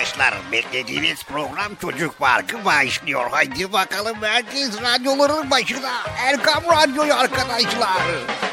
[0.00, 3.30] arkadaşlar beklediğiniz program Çocuk Parkı başlıyor.
[3.30, 5.92] Haydi bakalım herkes radyoların başına.
[6.18, 8.49] Erkam Radyo'yu arkadaşlar.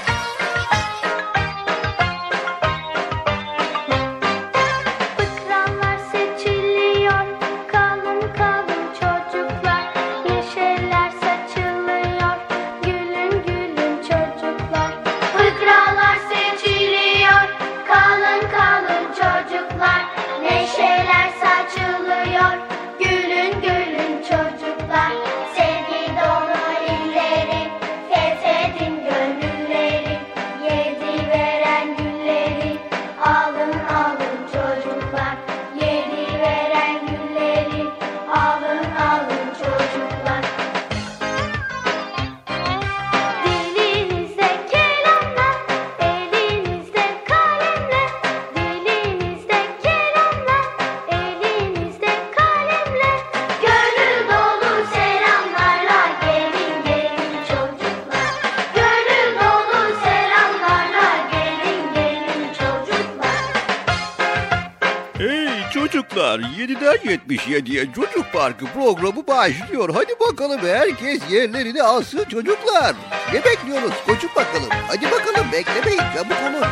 [68.47, 69.89] Parkı programı başlıyor.
[69.93, 72.95] Hadi bakalım herkes yerlerini alsın çocuklar.
[73.33, 73.93] Ne bekliyoruz?
[74.05, 74.69] Koşun bakalım.
[74.87, 76.67] Hadi bakalım beklemeyin çabuk olun.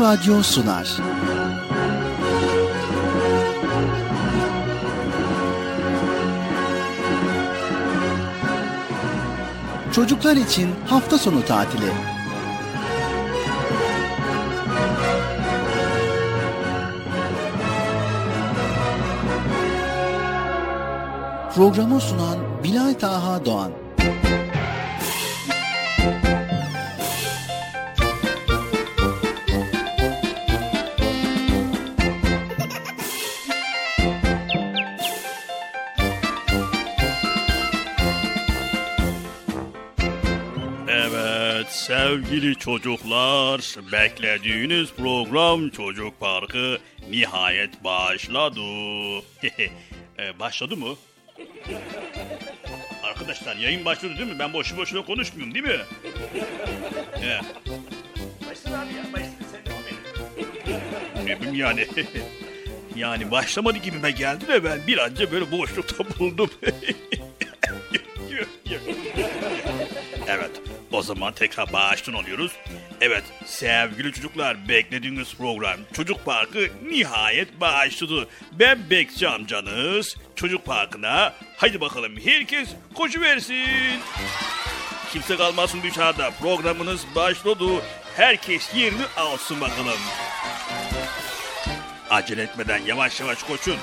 [0.00, 0.88] Radyo sunar.
[9.92, 11.92] Çocuklar için hafta sonu tatili.
[21.54, 23.87] Programı sunan Bilal Taha Doğan.
[42.08, 43.60] Sevgili çocuklar
[43.92, 46.78] beklediğiniz program Çocuk Parkı
[47.10, 48.60] nihayet başladı.
[50.18, 50.94] E, başladı mı?
[53.02, 54.38] Arkadaşlar yayın başladı değil mi?
[54.38, 55.80] Ben boşu boşuna konuşmuyorum değil mi?
[58.50, 59.04] Başladı abi ya.
[61.24, 61.86] Ne bileyim yani.
[62.96, 64.98] yani başlamadı gibime geldi de ben bir
[65.32, 66.50] böyle boşlukta buldum.
[70.28, 70.50] Evet,
[70.92, 72.52] o zaman tekrar baştan alıyoruz.
[73.00, 78.28] Evet, sevgili çocuklar beklediğiniz program Çocuk Parkı nihayet başladı.
[78.52, 84.00] Ben Bekçi amcanız Çocuk Parkı'na haydi bakalım herkes koşu versin.
[85.12, 87.64] Kimse kalmasın dışarıda programınız başladı.
[88.16, 89.98] Herkes yerini alsın bakalım.
[92.10, 93.76] Acele etmeden yavaş yavaş koşun.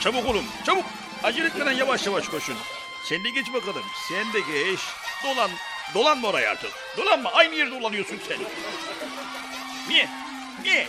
[0.00, 0.84] Çabuk olun çabuk.
[1.22, 2.56] Acele etmeden yavaş yavaş koşun.
[3.04, 3.82] Sen de geç bakalım.
[4.08, 4.80] Sen de geç.
[5.24, 5.50] Dolan.
[5.94, 6.70] Dolanma oraya artık.
[6.96, 7.32] Dolanma.
[7.32, 8.38] Aynı yerde dolanıyorsun sen.
[9.88, 10.08] Niye?
[10.62, 10.88] Niye?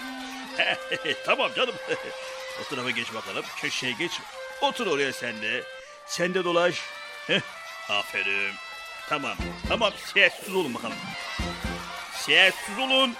[1.26, 1.76] tamam canım.
[2.62, 3.46] o tarafa geç bakalım.
[3.62, 4.12] Köşeye geç.
[4.62, 5.64] Otur oraya sen de.
[6.06, 6.76] Sen de dolaş.
[7.90, 8.54] Aferin.
[9.10, 9.38] Tamam.
[9.68, 10.98] Tamam sessiz olun bakalım.
[12.14, 13.16] Sessiz olun.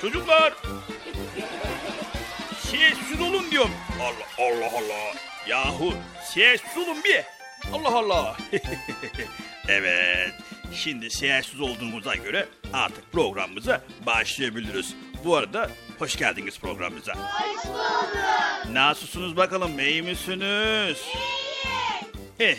[0.00, 0.54] Çocuklar.
[2.60, 3.74] Sessiz olun diyorum.
[4.00, 5.14] Allah Allah Allah.
[5.46, 5.94] Yahu
[6.34, 7.22] sessiz olun bir.
[7.72, 8.36] Allah Allah.
[9.68, 10.34] evet.
[10.74, 14.94] Şimdi sessiz olduğumuza göre artık programımıza başlayabiliriz.
[15.24, 17.12] Bu arada hoş geldiniz programımıza.
[17.14, 18.72] Hoş bulduk.
[18.72, 20.98] Nasılsınız bakalım iyi misiniz?
[22.40, 22.56] Eh,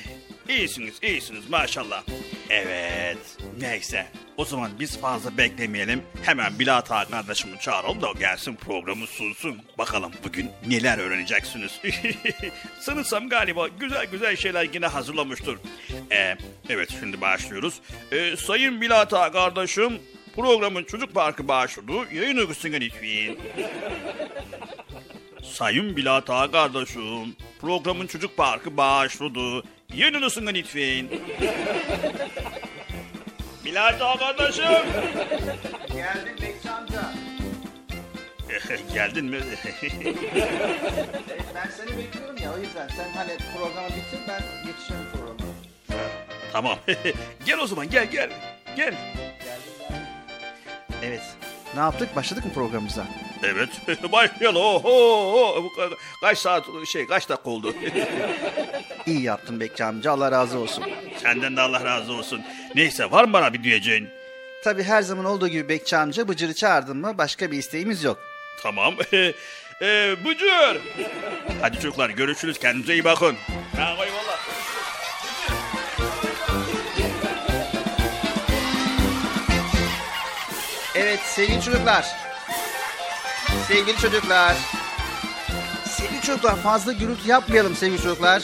[0.50, 2.04] iyisiniz, iyisiniz maşallah.
[2.50, 3.18] Evet,
[3.60, 4.08] neyse.
[4.38, 6.02] O zaman biz fazla beklemeyelim.
[6.24, 9.62] Hemen Bilat Ağa kardeşimi çağıralım da o gelsin programı sunsun.
[9.78, 11.82] Bakalım bugün neler öğreneceksiniz.
[12.80, 15.58] Sanırsam galiba güzel güzel şeyler yine hazırlamıştır.
[16.12, 16.38] Ee,
[16.70, 17.82] evet şimdi başlıyoruz.
[18.12, 20.00] Ee, Sayın Bilat Ağa kardeşim
[20.36, 21.94] programın Çocuk Parkı başladı.
[22.14, 23.36] Yayın uygusundan lütfen.
[25.44, 29.64] Sayın Bilat Ağa kardeşim, programın Çocuk Parkı başladı.
[29.94, 31.08] Yanınısın lütfen.
[33.66, 34.64] Bilat Ağa kardeşim.
[35.94, 37.02] Geldim Bekçi amca.
[38.94, 39.38] Geldin mi?
[39.82, 42.88] Evet, ben seni bekliyorum ya o yüzden.
[42.88, 45.54] Sen hani programı bitir ben geçeceğim programı.
[46.52, 46.78] tamam.
[47.46, 48.30] gel o zaman gel gel.
[48.76, 48.96] Gel.
[51.04, 51.22] Evet.
[51.76, 52.16] Ne yaptık?
[52.16, 53.06] Başladık mı programımıza?
[53.44, 53.70] Evet
[54.12, 54.62] başlayalım.
[54.62, 55.70] Oho,
[56.22, 57.74] Kaç saat şey kaç dakika oldu?
[59.08, 60.12] İyi yaptın Bekçi amca.
[60.12, 60.84] Allah razı olsun.
[61.18, 62.42] Senden de Allah razı olsun.
[62.76, 64.10] Neyse var mı bana bir diyeceğin?
[64.64, 68.20] Tabii her zaman olduğu gibi Bekçi amca Bıcır'ı çağırdın mı başka bir isteğimiz yok.
[68.64, 68.96] Tamam.
[69.82, 70.82] ee, Bıcır.
[71.62, 72.60] Hadi çocuklar görüşürüz.
[72.60, 73.36] Kendinize iyi bakın.
[73.76, 74.40] Tamam eyvallah.
[80.96, 82.06] Evet sevgili çocuklar.
[83.68, 84.58] Sevgili çocuklar.
[86.28, 88.44] Çocuklar fazla gürültü yapmayalım sevgili çocuklar.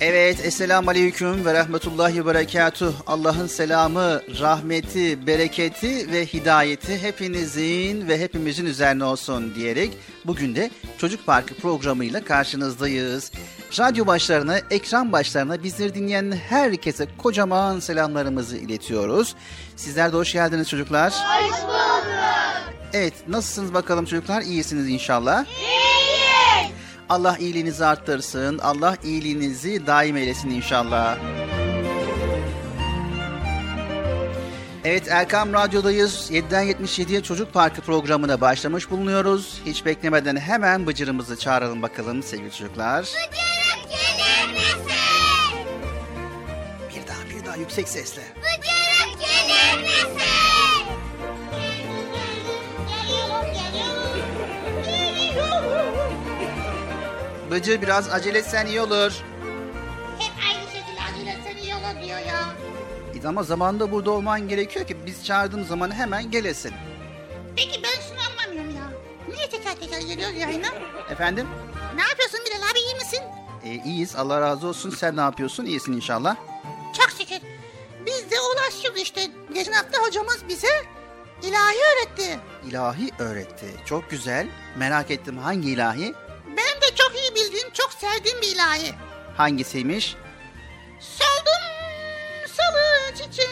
[0.00, 2.92] Evet, Esselamu Aleyküm ve Rahmetullahi ve Berekatuh.
[3.06, 9.90] Allah'ın selamı, rahmeti, bereketi ve hidayeti hepinizin ve hepimizin üzerine olsun diyerek
[10.24, 13.32] bugün de Çocuk Parkı programıyla karşınızdayız.
[13.78, 19.34] Radyo başlarına, ekran başlarına bizleri dinleyen herkese kocaman selamlarımızı iletiyoruz.
[19.76, 21.12] Sizler de hoş geldiniz çocuklar.
[21.12, 22.06] Hoş bulduk.
[22.92, 24.42] Evet, nasılsınız bakalım çocuklar?
[24.42, 25.44] İyisiniz inşallah.
[25.44, 26.72] İyiyiz.
[27.08, 28.58] Allah iyiliğinizi arttırsın.
[28.58, 31.18] Allah iyiliğinizi daim eylesin inşallah.
[34.84, 36.30] Evet Erkam Radyo'dayız.
[36.30, 39.60] 7'den 77'ye Çocuk Parkı programına başlamış bulunuyoruz.
[39.66, 43.00] Hiç beklemeden hemen Bıcır'ımızı çağıralım bakalım sevgili çocuklar.
[43.02, 44.96] Bıcırık gelir misin?
[46.90, 48.22] Bir daha bir daha yüksek sesle.
[48.36, 50.08] Bıcırık gelir misin?
[52.88, 54.26] Geliyorum, geliyorum.
[54.84, 55.94] Geliyorum.
[57.50, 59.12] Bıcır biraz acele etsen iyi olur.
[63.24, 66.72] E Ama zamanında burada olman gerekiyor ki biz çağırdığımız zaman hemen gelesin.
[67.56, 68.82] Peki ben şunu anlamıyorum ya.
[69.34, 70.68] Niye teker teker geliyoruz yayına?
[71.10, 71.48] Efendim?
[71.96, 73.20] Ne yapıyorsun Bilal abi iyi misin?
[73.64, 74.90] E, iyiyiz Allah razı olsun.
[74.90, 75.64] Sen ne yapıyorsun?
[75.66, 76.36] İyisin inşallah.
[77.00, 77.38] Çok şükür.
[78.06, 79.30] Biz de ulaşıyoruz işte.
[79.54, 80.68] Geçen hafta hocamız bize
[81.42, 82.38] ilahi öğretti.
[82.68, 83.66] İlahi öğretti.
[83.84, 84.48] Çok güzel.
[84.76, 86.14] Merak ettim hangi ilahi?
[86.46, 88.94] Benim de çok iyi bildiğim, çok sevdiğim bir ilahi.
[89.36, 90.16] Hangisiymiş?
[91.00, 91.62] Soldum
[92.62, 93.48] salı çiçeği.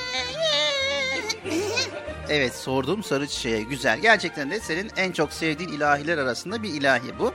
[2.28, 3.62] Evet sordum sarı çiçeğe.
[3.62, 3.98] Güzel.
[3.98, 7.34] Gerçekten de senin en çok sevdiğin ilahiler arasında bir ilahi bu.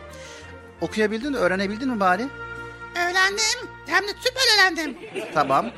[0.81, 1.37] Okuyabildin mi?
[1.37, 2.27] Öğrenebildin mi bari?
[2.95, 3.69] öğrendim.
[3.87, 4.97] Hem de süper öğrendim.
[5.33, 5.71] Tamam.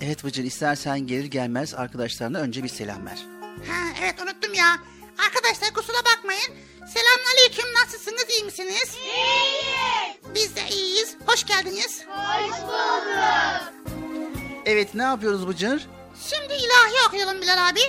[0.00, 3.18] Evet Bıcır istersen gelir gelmez arkadaşlarına önce bir selam ver.
[3.68, 4.76] Ha, evet unuttum ya.
[5.26, 6.50] Arkadaşlar kusura bakmayın.
[6.94, 7.74] Selamünaleyküm.
[7.74, 8.24] Nasılsınız?
[8.38, 8.96] iyi misiniz?
[9.04, 10.16] İyiyiz.
[10.34, 11.16] Biz de iyiyiz.
[11.26, 12.04] Hoş geldiniz.
[12.08, 13.72] Hoş bulduk.
[14.66, 15.88] Evet ne yapıyoruz Bıcır?
[16.30, 17.80] Şimdi ilahi okuyalım Bilal abi.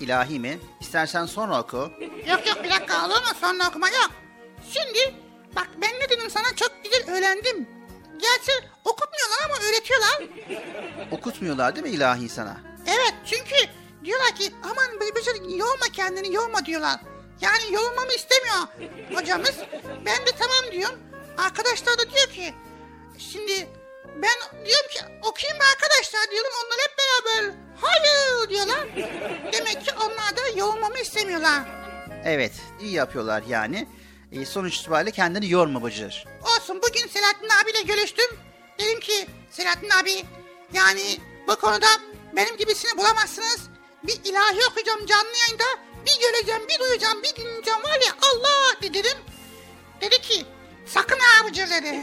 [0.00, 0.58] İlahi mi?
[0.80, 1.76] İstersen sonra oku.
[2.28, 3.28] Yok yok bir dakika olur mu?
[3.40, 4.10] Sonra okuma yok.
[4.70, 5.14] Şimdi
[5.56, 7.68] bak ben ne dedim sana çok güzel öğrendim.
[8.12, 8.52] Gerçi
[8.84, 10.22] okutmuyorlar ama öğretiyorlar.
[11.10, 12.60] Okutmuyorlar değil mi ilahi sana?
[12.86, 13.56] Evet çünkü
[14.04, 17.00] diyorlar ki aman Bıcır yorma kendini yorma diyorlar.
[17.40, 19.54] Yani yorulmamı istemiyor hocamız.
[20.06, 20.98] Ben de tamam diyorum.
[21.38, 22.54] Arkadaşlar da diyor ki
[23.18, 23.68] şimdi
[24.16, 26.50] ben diyorum ki okuyayım mı arkadaşlar diyorum.
[26.64, 28.88] Onlar hep beraber hayır diyorlar.
[29.52, 31.62] Demek ki onlar da yorulmamı istemiyorlar.
[32.24, 33.88] Evet iyi yapıyorlar yani.
[34.32, 36.24] E, sonuç itibariyle kendini yorma Bıcır.
[36.42, 38.38] Olsun bugün Selahattin abiyle görüştüm.
[38.78, 40.24] Dedim ki Selahattin abi
[40.72, 41.86] yani bu konuda
[42.36, 43.60] benim gibisini bulamazsınız.
[44.02, 45.64] Bir ilahi okuyacağım canlı yayında.
[46.06, 49.18] Bir göreceğim, bir duyacağım, bir dinleyeceğim var ya Allah dedim.
[50.00, 50.46] Dedi ki
[50.94, 52.02] sakın ha dedi.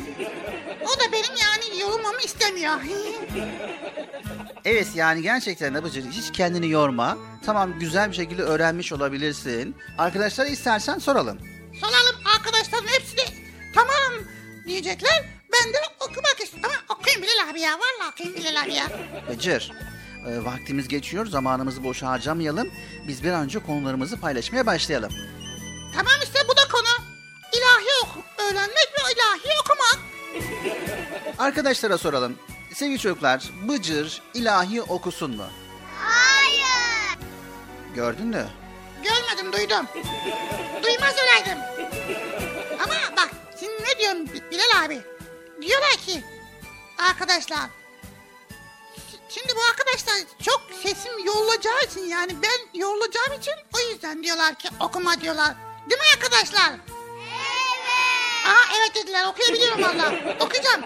[0.84, 2.74] O da benim yani yorulmamı istemiyor.
[4.66, 7.18] Evet yani gerçekten Bıcır hiç kendini yorma.
[7.46, 9.76] Tamam güzel bir şekilde öğrenmiş olabilirsin.
[9.98, 11.38] Arkadaşlara istersen soralım.
[11.82, 13.22] Soralım arkadaşların hepsi de
[13.76, 14.24] tamam
[14.68, 15.26] diyecekler.
[15.54, 16.72] Ben de okumak istiyorum.
[16.90, 17.72] Ama okuyayım Bilal abi ya.
[17.72, 18.86] Vallahi okuyayım Bilal abi ya.
[19.30, 19.72] Bıcır
[20.28, 22.70] e, vaktimiz geçiyor zamanımızı boş harcamayalım.
[23.08, 25.12] Biz bir an önce konularımızı paylaşmaya başlayalım.
[25.96, 26.67] Tamam işte bu da
[28.52, 30.00] öğrenmek ve ilahi okumak.
[31.40, 32.36] Arkadaşlara soralım.
[32.74, 35.46] Sevgili çocuklar Bıcır ilahi okusun mu?
[36.00, 37.20] Hayır.
[37.96, 38.48] Gördün mü?
[39.04, 39.86] Görmedim duydum.
[40.84, 41.60] Duymaz olaydım.
[42.84, 45.02] Ama bak şimdi ne diyorum Bi- Bilal abi?
[45.62, 46.24] Diyorlar ki
[47.10, 47.70] arkadaşlar
[49.30, 54.70] Şimdi bu arkadaşlar çok sesim yollayacağı için yani ben yollayacağım için o yüzden diyorlar ki
[54.80, 55.56] okuma diyorlar.
[55.90, 56.72] Değil mi arkadaşlar?
[58.46, 60.14] Aa evet dediler okuyabiliyorum valla.
[60.40, 60.82] Okuyacağım.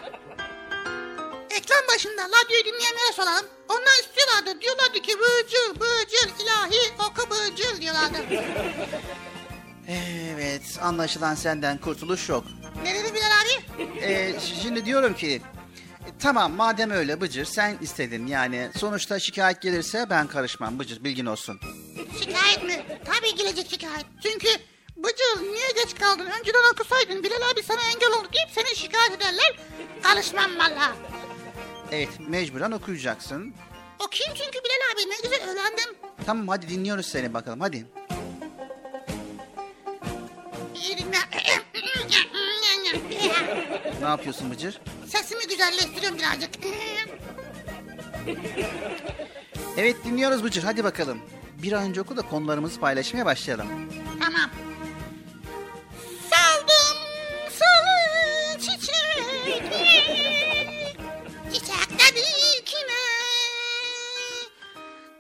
[1.50, 3.46] Ekran başında radyoyu dinleyenlere soralım.
[3.70, 4.62] Onlar istiyorlardı.
[4.62, 8.18] Diyorlardı ki bıcır bıcır ilahi oku bıcır diyorlardı.
[9.88, 12.44] Evet anlaşılan senden kurtuluş yok.
[12.84, 13.82] ne dedi Bilal abi?
[14.02, 15.42] Ee, şimdi diyorum ki
[16.20, 21.60] tamam madem öyle Bıcır sen istedin yani sonuçta şikayet gelirse ben karışmam Bıcır bilgin olsun.
[22.20, 22.86] Şikayet mi?
[23.06, 24.06] Tabii gelecek şikayet.
[24.24, 24.48] Çünkü
[24.98, 26.26] bıcır niye geç kaldın?
[26.40, 29.56] Önceden okusaydın Bilal abi sana engel oldu deyip seni şikayet ederler.
[30.04, 30.96] Karışmam valla.
[31.92, 33.54] Evet mecburen okuyacaksın.
[34.06, 35.96] Okuyayım çünkü Bilal abi ne güzel öğrendim.
[36.26, 37.86] Tamam hadi dinliyoruz seni bakalım hadi.
[44.02, 44.82] Ne yapıyorsun Bıcır?
[45.08, 46.50] Sesimi güzelleştiriyorum birazcık.
[49.78, 51.18] Evet dinliyoruz Bıcır hadi bakalım.
[51.64, 53.68] Bir an önce oku da konularımızı paylaşmaya başlayalım.
[54.20, 54.50] Tamam.
[61.54, 63.02] Çiçekte dikine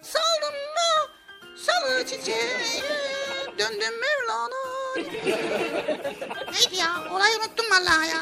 [0.01, 1.07] Saldım da
[1.57, 2.83] salı çiçeği
[3.59, 4.61] Döndüm Mevlana
[6.51, 7.03] Neydi ya?
[7.11, 8.21] Olayı unuttum vallahi ya.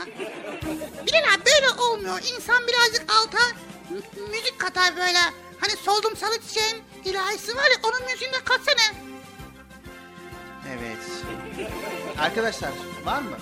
[1.07, 2.19] Bilal böyle olmuyor.
[2.35, 3.37] İnsan birazcık alta
[3.89, 5.19] mü- müzik katar böyle.
[5.59, 8.95] Hani soldum salı çiçeğin ilahisi var ya onun müziğini katsana.
[10.69, 10.97] Evet.
[12.19, 12.71] Arkadaşlar
[13.05, 13.37] var mı?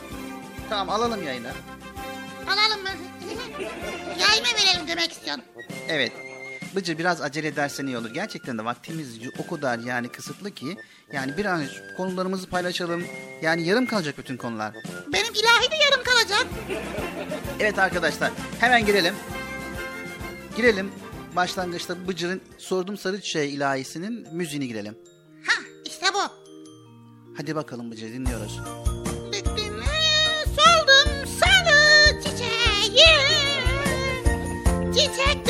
[0.70, 1.52] Tamam alalım yayına.
[2.48, 2.90] Alalım mı?
[4.20, 5.44] Yayma verelim demek istiyorum.
[5.90, 6.12] Evet.
[6.76, 8.10] Bıcır biraz acele edersen iyi olur.
[8.14, 10.78] Gerçekten de vaktimiz o kadar yani kısıtlı ki.
[11.14, 11.64] Yani bir an
[11.98, 13.04] konularımızı paylaşalım.
[13.42, 14.74] Yani yarım kalacak bütün konular.
[15.14, 16.48] Benim ilahi de yarım kalacak.
[17.60, 19.16] Evet arkadaşlar hemen girelim.
[20.58, 20.92] Girelim.
[21.36, 24.98] Başlangıçta Bıcır'ın Sordum Sarı Çiçeği ilahisinin müziğini girelim.
[25.46, 25.54] Ha
[25.86, 26.20] işte bu.
[27.38, 28.60] Hadi bakalım Bıcır dinliyoruz.
[34.94, 35.48] Çiçek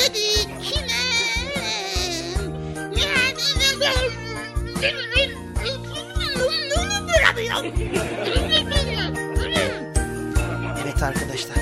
[10.84, 11.58] Evet arkadaşlar.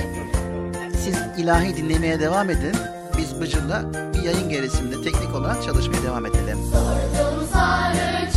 [1.04, 2.76] Siz ilahi dinlemeye devam edin.
[3.18, 6.58] Biz Bıcır'la bir yayın gerisinde teknik olarak çalışmaya devam edelim.
[6.72, 8.32] Sordum sarı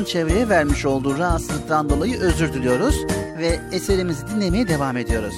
[0.00, 3.04] Hoca'nın çevreye vermiş olduğu rahatsızlıktan dolayı özür diliyoruz
[3.38, 5.34] ve eserimizi dinlemeye devam ediyoruz.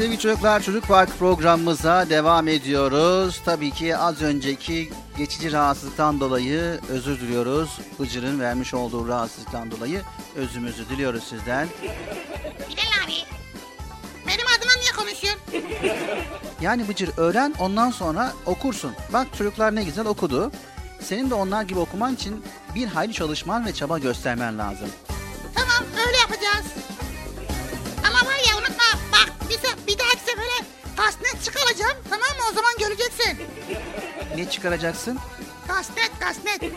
[0.00, 3.42] Sevgili çocuklar Çocuk Park programımıza devam ediyoruz.
[3.44, 7.78] Tabii ki az önceki geçici rahatsızlıktan dolayı özür diliyoruz.
[7.98, 10.02] Bıcır'ın vermiş olduğu rahatsızlıktan dolayı
[10.36, 11.68] özümüzü diliyoruz sizden.
[12.68, 13.12] Bilal abi.
[14.26, 15.40] Benim adıma niye konuşuyorsun?
[16.60, 18.92] Yani Bıcır öğren ondan sonra okursun.
[19.12, 20.52] Bak çocuklar ne güzel okudu.
[21.00, 24.88] Senin de onlar gibi okuman için bir hayli çalışman ve çaba göstermen lazım.
[32.50, 33.38] O zaman göreceksin.
[34.36, 35.18] Ne çıkaracaksın?
[35.68, 36.72] Kasnet kasnet.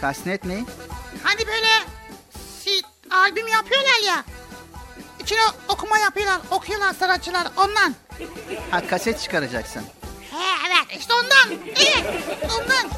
[0.00, 0.64] Kasnet ne?
[1.22, 1.68] Hani böyle
[2.64, 4.24] si, albüm yapıyorlar ya.
[5.20, 7.94] İçine okuma yapıyorlar okuyorlar sanatçılar ondan.
[8.70, 9.82] Ha kaset çıkaracaksın.
[10.30, 11.58] He evet işte ondan.
[11.76, 12.04] Evet
[12.60, 12.90] ondan.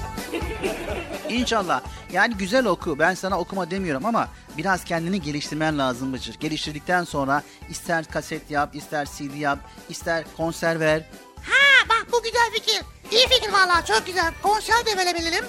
[1.28, 1.83] İnşallah.
[2.12, 2.98] Yani güzel oku.
[2.98, 6.35] Ben sana okuma demiyorum ama biraz kendini geliştirmen lazım Bıcır.
[6.40, 11.02] Geliştirdikten sonra ister kaset yap, ister CD yap, ister konser ver.
[11.42, 12.83] Ha bak bu güzel fikir.
[13.11, 14.33] İyi fikir vallahi çok güzel.
[14.42, 15.44] Konser de verebilirim.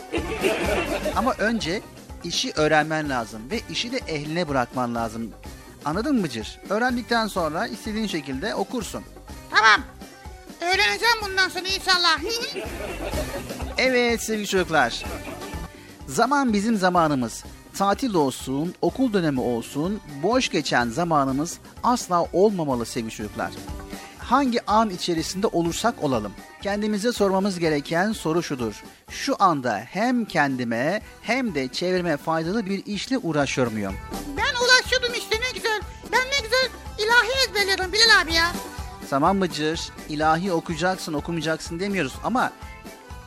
[1.15, 1.81] Ama önce
[2.23, 5.31] işi öğrenmen lazım ve işi de ehline bırakman lazım.
[5.85, 6.59] Anladın mı Bıcır?
[6.69, 9.03] Öğrendikten sonra istediğin şekilde okursun.
[9.51, 9.81] Tamam.
[10.61, 12.19] Öğreneceğim bundan sonra inşallah.
[13.77, 15.03] Evet sevgili çocuklar.
[16.07, 17.43] Zaman bizim zamanımız.
[17.77, 23.51] Tatil olsun, okul dönemi olsun, boş geçen zamanımız asla olmamalı sevgili çocuklar.
[24.23, 26.33] Hangi an içerisinde olursak olalım.
[26.61, 28.83] Kendimize sormamız gereken soru şudur.
[29.09, 33.93] Şu anda hem kendime hem de çevreme faydalı bir işle uğraşıyor muyum?
[34.37, 35.81] ben ulaşıyordum işte ne güzel.
[36.11, 38.51] Ben ne güzel ilahi ezberliyorum Bilal abi ya.
[39.09, 39.79] Tamam mıcır?
[40.09, 42.51] İlahi okuyacaksın, okumayacaksın demiyoruz ama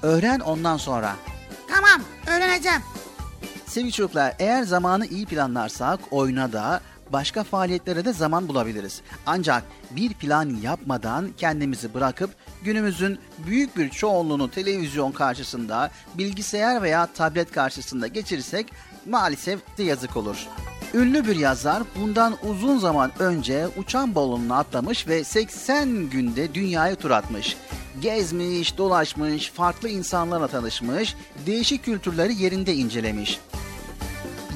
[0.03, 1.17] öğren ondan sonra.
[1.69, 2.81] Tamam öğreneceğim.
[3.67, 6.81] Sevgili çocuklar eğer zamanı iyi planlarsak oyuna da
[7.13, 9.03] başka faaliyetlere de zaman bulabiliriz.
[9.27, 12.31] Ancak bir plan yapmadan kendimizi bırakıp
[12.63, 18.73] günümüzün büyük bir çoğunluğunu televizyon karşısında, bilgisayar veya tablet karşısında geçirirsek
[19.07, 20.47] maalesef de yazık olur.
[20.95, 27.11] Ünlü bir yazar bundan uzun zaman önce uçan balonuna atlamış ve 80 günde dünyayı tur
[27.11, 27.57] atmış.
[28.01, 31.15] Gezmiş, dolaşmış, farklı insanlarla tanışmış,
[31.47, 33.41] değişik kültürleri yerinde incelemiş.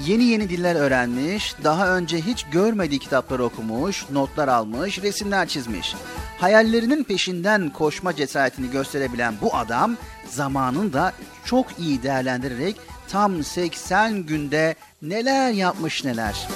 [0.06, 5.94] Yeni yeni diller öğrenmiş, daha önce hiç görmediği kitapları okumuş, notlar almış, resimler çizmiş.
[6.38, 9.96] Hayallerinin peşinden koşma cesaretini gösterebilen bu adam
[10.28, 11.12] zamanını da
[11.44, 12.76] çok iyi değerlendirerek
[13.08, 16.48] tam 80 günde neler yapmış neler.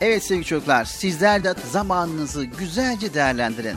[0.00, 3.76] Evet sevgili çocuklar, sizler de zamanınızı güzelce değerlendirin.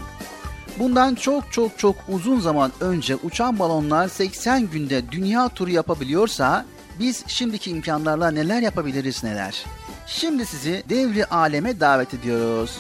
[0.79, 6.65] Bundan çok çok çok uzun zaman önce uçan balonlar 80 günde dünya turu yapabiliyorsa
[6.99, 9.65] biz şimdiki imkanlarla neler yapabiliriz neler.
[10.07, 12.77] Şimdi sizi devri aleme davet ediyoruz.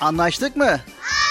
[0.00, 0.64] Anlaştık mı?
[0.66, 1.25] Çocuk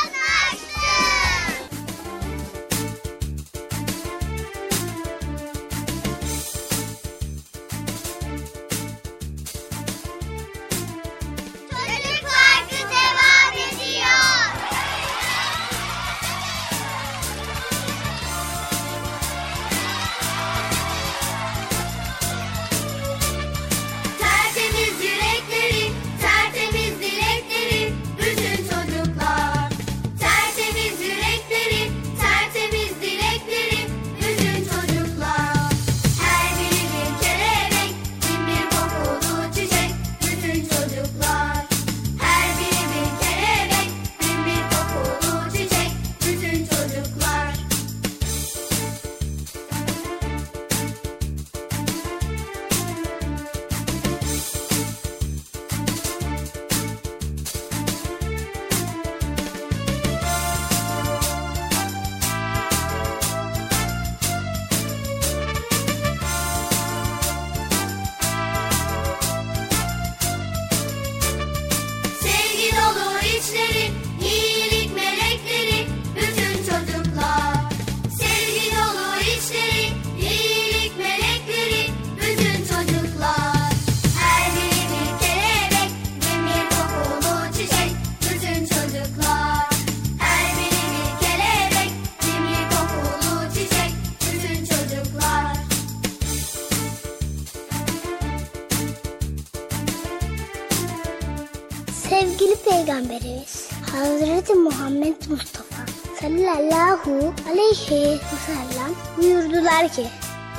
[109.25, 110.07] buyurdular ki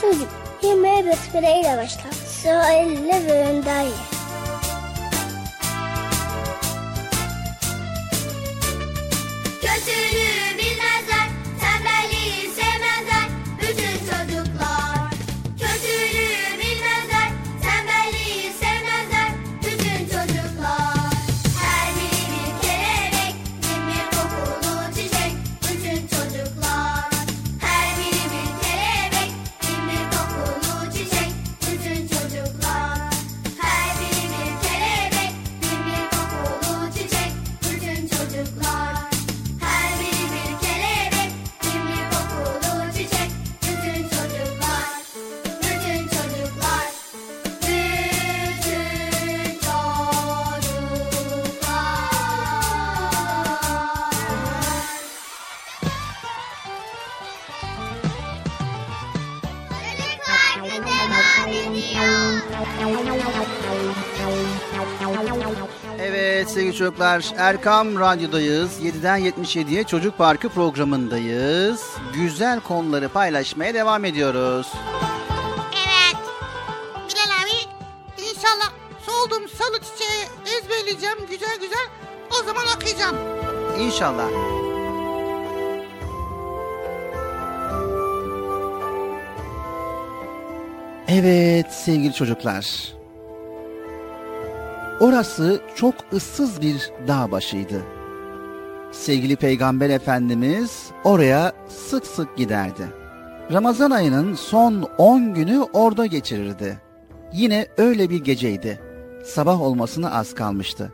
[0.01, 0.29] çocuk
[0.63, 2.13] yemeğe besmeleyle başla.
[2.27, 2.73] Sağ
[3.27, 3.91] ve önden ye.
[9.63, 10.16] Götür
[66.87, 68.81] çocuklar Erkam Radyo'dayız.
[68.83, 71.97] 7'den 77'ye Çocuk Parkı programındayız.
[72.15, 74.73] Güzel konuları paylaşmaya devam ediyoruz.
[75.73, 76.17] Evet.
[77.09, 77.57] Bilal abi
[78.31, 78.71] inşallah
[79.07, 81.87] solduğum salı çiçeği ezberleyeceğim güzel güzel.
[82.41, 83.17] O zaman okuyacağım.
[83.81, 84.29] İnşallah.
[91.09, 92.97] Evet sevgili çocuklar.
[95.01, 97.83] Orası çok ıssız bir dağ başıydı.
[98.93, 102.83] Sevgili Peygamber Efendimiz oraya sık sık giderdi.
[103.53, 106.79] Ramazan ayının son 10 günü orada geçirirdi.
[107.33, 108.81] Yine öyle bir geceydi.
[109.25, 110.93] Sabah olmasına az kalmıştı.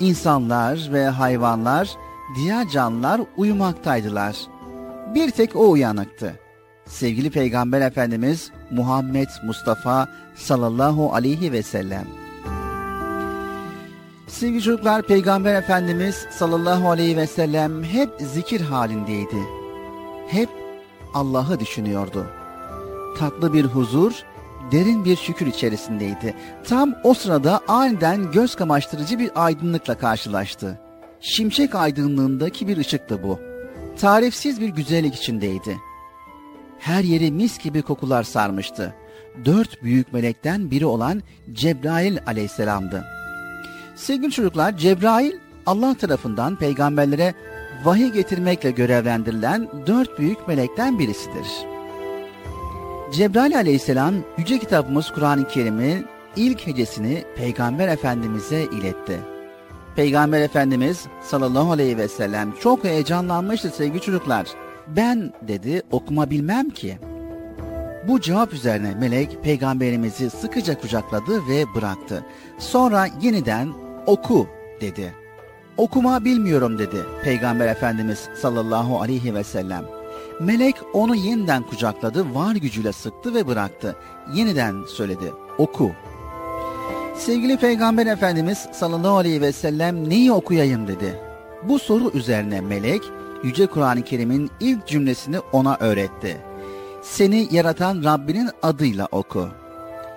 [0.00, 1.90] İnsanlar ve hayvanlar,
[2.36, 4.36] diğer canlılar uyumaktaydılar.
[5.14, 6.40] Bir tek o uyanıktı.
[6.86, 12.23] Sevgili Peygamber Efendimiz Muhammed Mustafa sallallahu aleyhi ve sellem.
[14.34, 19.42] Sevgili çocuklar Peygamber Efendimiz sallallahu aleyhi ve sellem hep zikir halindeydi.
[20.28, 20.48] Hep
[21.14, 22.26] Allah'ı düşünüyordu.
[23.18, 24.12] Tatlı bir huzur,
[24.72, 26.34] derin bir şükür içerisindeydi.
[26.68, 30.80] Tam o sırada aniden göz kamaştırıcı bir aydınlıkla karşılaştı.
[31.20, 33.38] Şimşek aydınlığındaki bir ışıktı bu.
[34.00, 35.76] Tarifsiz bir güzellik içindeydi.
[36.78, 38.94] Her yeri mis gibi kokular sarmıştı.
[39.44, 43.04] Dört büyük melekten biri olan Cebrail aleyhisselamdı.
[43.94, 45.32] Sevgili çocuklar, Cebrail
[45.66, 47.34] Allah tarafından peygamberlere
[47.84, 51.46] vahiy getirmekle görevlendirilen dört büyük melekten birisidir.
[53.12, 59.20] Cebrail aleyhisselam yüce kitabımız Kur'an-ı Kerim'in ilk hecesini Peygamber Efendimiz'e iletti.
[59.96, 64.46] Peygamber Efendimiz sallallahu aleyhi ve sellem çok heyecanlanmıştı sevgili çocuklar.
[64.88, 66.98] Ben dedi okuma bilmem ki.
[68.08, 72.24] Bu cevap üzerine melek peygamberimizi sıkıca kucakladı ve bıraktı.
[72.58, 74.48] Sonra yeniden oku
[74.80, 75.14] dedi.
[75.76, 79.84] Okuma bilmiyorum dedi Peygamber Efendimiz sallallahu aleyhi ve sellem.
[80.40, 83.96] Melek onu yeniden kucakladı, var gücüyle sıktı ve bıraktı.
[84.34, 85.92] Yeniden söyledi, oku.
[87.16, 91.20] Sevgili Peygamber Efendimiz sallallahu aleyhi ve sellem neyi okuyayım dedi.
[91.62, 93.02] Bu soru üzerine melek
[93.44, 96.36] Yüce Kur'an-ı Kerim'in ilk cümlesini ona öğretti.
[97.02, 99.48] Seni yaratan Rabbinin adıyla oku.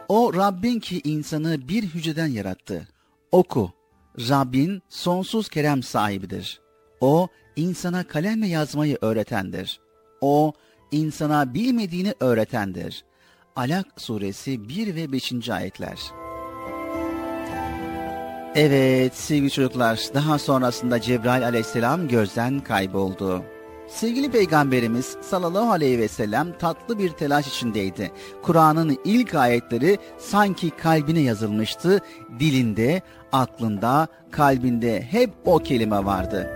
[0.08, 2.88] O Rabbin ki insanı bir hücreden yarattı.
[3.32, 3.77] Oku.
[4.20, 6.62] Rabbin sonsuz kerem sahibidir.
[7.02, 9.80] O insana kalemle yazmayı öğretendir.
[10.22, 10.54] O
[10.92, 13.04] insana bilmediğini öğretendir.
[13.56, 15.50] Alak suresi 1 ve 5.
[15.50, 16.00] ayetler.
[18.56, 23.44] Evet sevgili çocuklar daha sonrasında Cebrail aleyhisselam gözden kayboldu.
[23.88, 28.12] Sevgili peygamberimiz sallallahu aleyhi ve sellem tatlı bir telaş içindeydi.
[28.44, 32.00] Kur'an'ın ilk ayetleri sanki kalbine yazılmıştı.
[32.40, 36.50] Dilinde, aklında, kalbinde hep o kelime vardı.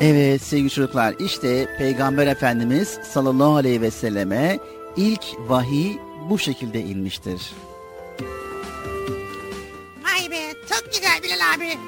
[0.00, 4.58] Evet sevgili çocuklar işte Peygamber Efendimiz sallallahu aleyhi ve selleme
[4.96, 5.92] ilk vahiy
[6.30, 7.52] bu şekilde inmiştir.
[10.04, 11.78] Vay be çok güzel Bilal abi.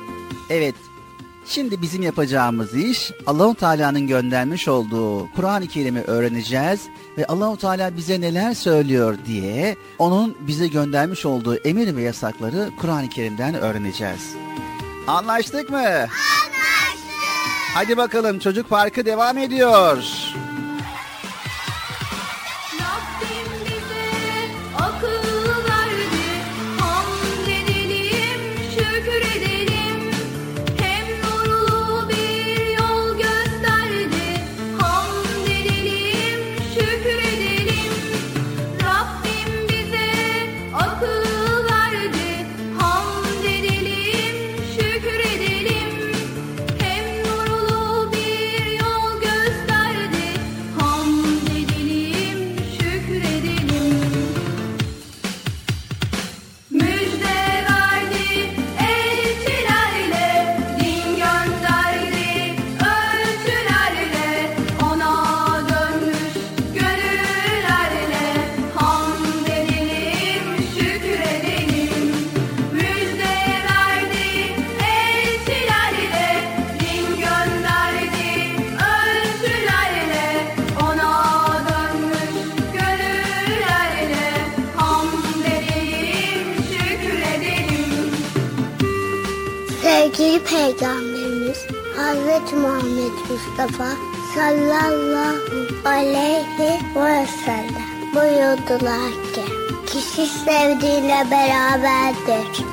[0.50, 0.74] Evet.
[1.46, 6.80] Şimdi bizim yapacağımız iş Allahu Teala'nın göndermiş olduğu Kur'an-ı Kerim'i öğreneceğiz
[7.18, 13.08] ve Allahu Teala bize neler söylüyor diye onun bize göndermiş olduğu emir ve yasakları Kur'an-ı
[13.08, 14.34] Kerim'den öğreneceğiz.
[15.06, 15.76] Anlaştık mı?
[15.78, 16.14] Anlaştık.
[17.74, 20.04] Hadi bakalım çocuk parkı devam ediyor.
[93.64, 93.96] Mustafa
[94.34, 99.42] sallallahu aleyhi ve sellem buyurdular ki
[99.86, 102.64] kişi sevdiğiyle beraberdir.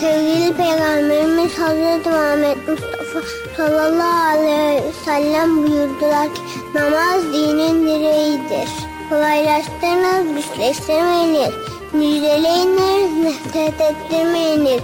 [0.00, 3.20] Sevgili Peygamberimiz Hazreti Muhammed Mustafa
[3.56, 6.40] sallallahu aleyhi ve sellem buyurdular ki
[6.74, 8.68] namaz dinin direğidir.
[9.10, 11.54] Kolaylaştırınız, güçleştirmeyiniz.
[11.92, 14.82] Müjdeleyiniz, nefret ettirmeyiniz.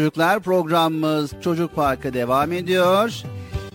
[0.00, 3.22] Çocuklar programımız Çocuk Parkı devam ediyor.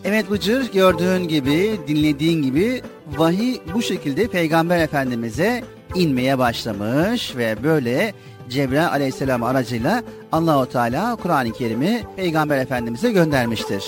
[0.04, 2.82] Evet Bıcır gördüğün gibi dinlediğin gibi
[3.18, 5.64] vahiy bu şekilde Peygamber Efendimiz'e
[5.96, 8.14] inmeye başlamış ve böyle
[8.50, 13.86] Cebrail aleyhisselam aracıyla Allahu Teala Kur'an-ı Kerim'i Peygamber Efendimiz'e göndermiştir.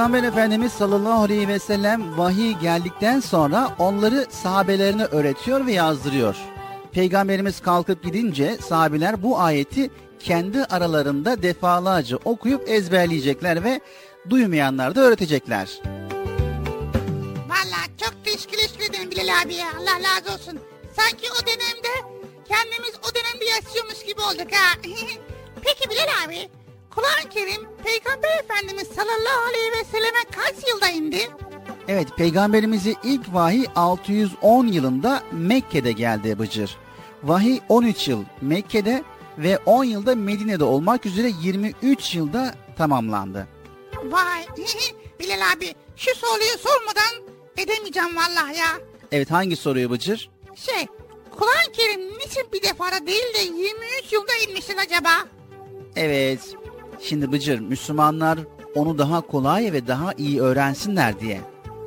[0.00, 6.36] Peygamber Efendimiz sallallahu aleyhi ve sellem vahiy geldikten sonra onları sahabelerine öğretiyor ve yazdırıyor.
[6.92, 13.80] Peygamberimiz kalkıp gidince sahabeler bu ayeti kendi aralarında defalarca okuyup ezberleyecekler ve
[14.30, 15.68] duymayanlar da öğretecekler.
[17.48, 19.68] Vallahi çok teşekkür ederim Bilal abi ya.
[19.78, 20.60] Allah razı olsun.
[20.96, 24.78] Sanki o dönemde kendimiz o dönemde yaşıyormuş gibi olduk ha.
[25.64, 26.48] Peki Bilal abi,
[26.90, 31.30] Kur'an-ı Kerim Peygamber Efendimiz sallallahu aleyhi ve selleme kaç yılda indi?
[31.88, 36.76] Evet peygamberimize ilk vahiy 610 yılında Mekke'de geldi Bıcır.
[37.22, 39.04] Vahiy 13 yıl Mekke'de
[39.38, 43.48] ve 10 yılda Medine'de olmak üzere 23 yılda tamamlandı.
[44.04, 44.46] Vay
[45.20, 48.68] Bilal abi şu soruyu sormadan edemeyeceğim vallahi ya.
[49.12, 50.30] Evet hangi soruyu Bıcır?
[50.56, 50.86] Şey
[51.38, 55.10] Kur'an-ı Kerim niçin bir defada değil de 23 yılda inmiştir acaba?
[55.96, 56.40] Evet.
[57.02, 58.38] Şimdi Bıcır Müslümanlar
[58.74, 61.40] onu daha kolay ve daha iyi öğrensinler diye.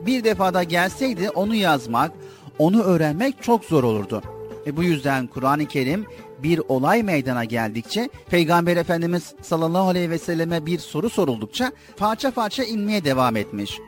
[0.06, 2.12] Bir defada gelseydi onu yazmak,
[2.60, 4.22] onu öğrenmek çok zor olurdu.
[4.68, 6.06] Ve bu yüzden Kur'an-ı Kerim
[6.44, 12.64] bir olay meydana geldikçe Peygamber Efendimiz sallallahu aleyhi ve selleme bir soru soruldukça parça parça
[12.64, 13.80] inmeye devam etmiş.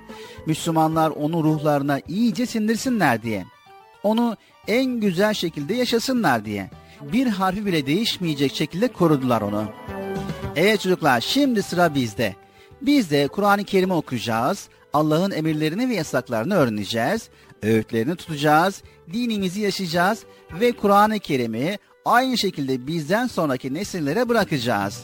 [0.46, 3.46] Müslümanlar onu ruhlarına iyice sindirsinler diye.
[4.04, 6.70] Onu en güzel şekilde yaşasınlar diye.
[7.02, 9.64] Bir harfi bile değişmeyecek şekilde korudular onu.
[10.56, 12.36] Evet çocuklar şimdi sıra bizde.
[12.82, 14.70] Biz de Kur'an-ı Kerim'i okuyacağız.
[14.94, 17.30] Allah'ın emirlerini ve yasaklarını öğreneceğiz.
[17.64, 18.84] Öğütlerini tutacağız.
[19.14, 20.24] Dinimizi yaşayacağız.
[20.60, 25.04] Ve Kur'an-ı Kerim'i aynı şekilde bizden sonraki nesillere bırakacağız.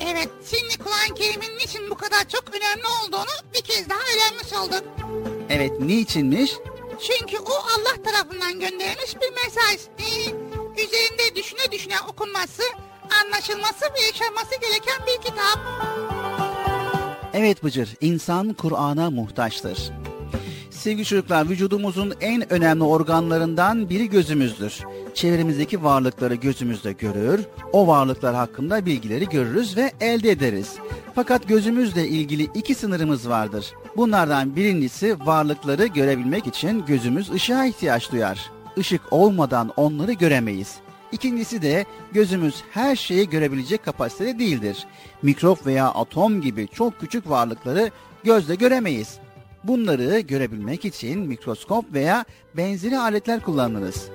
[0.00, 4.84] Evet şimdi Kur'an-ı Kerim'in niçin bu kadar çok önemli olduğunu bir kez daha öğrenmiş olduk.
[5.50, 6.52] Evet niçinmiş?
[7.02, 9.80] Çünkü o Allah tarafından gönderilmiş bir mesaj.
[9.98, 10.30] Ee,
[10.82, 12.62] üzerinde düşüne düşüne okunması,
[13.24, 15.58] anlaşılması ve yaşanması gereken bir kitap.
[17.34, 19.90] Evet Bıcır, insan Kur'an'a muhtaçtır.
[20.80, 24.78] Sevgili çocuklar, vücudumuzun en önemli organlarından biri gözümüzdür.
[25.14, 27.40] çevremizdeki varlıkları gözümüzle görür,
[27.72, 30.74] o varlıklar hakkında bilgileri görürüz ve elde ederiz.
[31.14, 33.72] Fakat gözümüzle ilgili iki sınırımız vardır.
[33.96, 38.50] Bunlardan birincisi varlıkları görebilmek için gözümüz ışığa ihtiyaç duyar.
[38.76, 40.74] Işık olmadan onları göremeyiz.
[41.12, 44.86] İkincisi de gözümüz her şeyi görebilecek kapasitede değildir.
[45.22, 47.90] Mikrop veya atom gibi çok küçük varlıkları
[48.24, 49.18] gözle göremeyiz.
[49.64, 52.24] Bunları görebilmek için mikroskop veya
[52.56, 54.08] benzeri aletler kullanırız.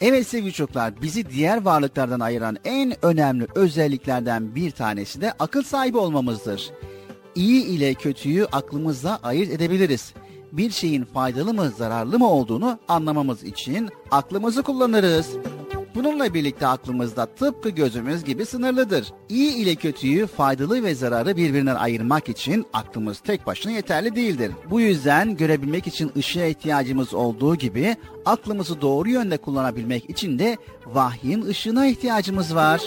[0.00, 5.98] Evet sevgili çocuklar, bizi diğer varlıklardan ayıran en önemli özelliklerden bir tanesi de akıl sahibi
[5.98, 6.70] olmamızdır.
[7.34, 10.14] İyi ile kötüyü aklımızla ayırt edebiliriz.
[10.52, 15.28] Bir şeyin faydalı mı zararlı mı olduğunu anlamamız için aklımızı kullanırız.
[15.94, 19.12] Bununla birlikte aklımızda tıpkı gözümüz gibi sınırlıdır.
[19.28, 24.52] İyi ile kötüyü, faydalı ve zararı birbirinden ayırmak için aklımız tek başına yeterli değildir.
[24.70, 31.42] Bu yüzden görebilmek için ışığa ihtiyacımız olduğu gibi aklımızı doğru yönde kullanabilmek için de vahyin
[31.42, 32.80] ışığına ihtiyacımız var.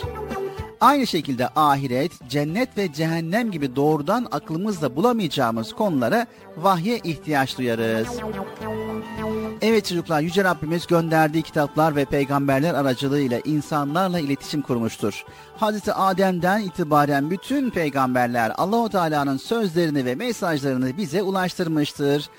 [0.84, 6.28] Aynı şekilde ahiret, cennet ve cehennem gibi doğrudan aklımızla bulamayacağımız konulara
[6.58, 8.08] vahye ihtiyaç duyarız.
[9.62, 15.26] Evet çocuklar Yüce Rabbimiz gönderdiği kitaplar ve peygamberler aracılığıyla insanlarla iletişim kurmuştur.
[15.58, 22.30] Hazreti Adem'den itibaren bütün peygamberler Allahu Teala'nın sözlerini ve mesajlarını bize ulaştırmıştır.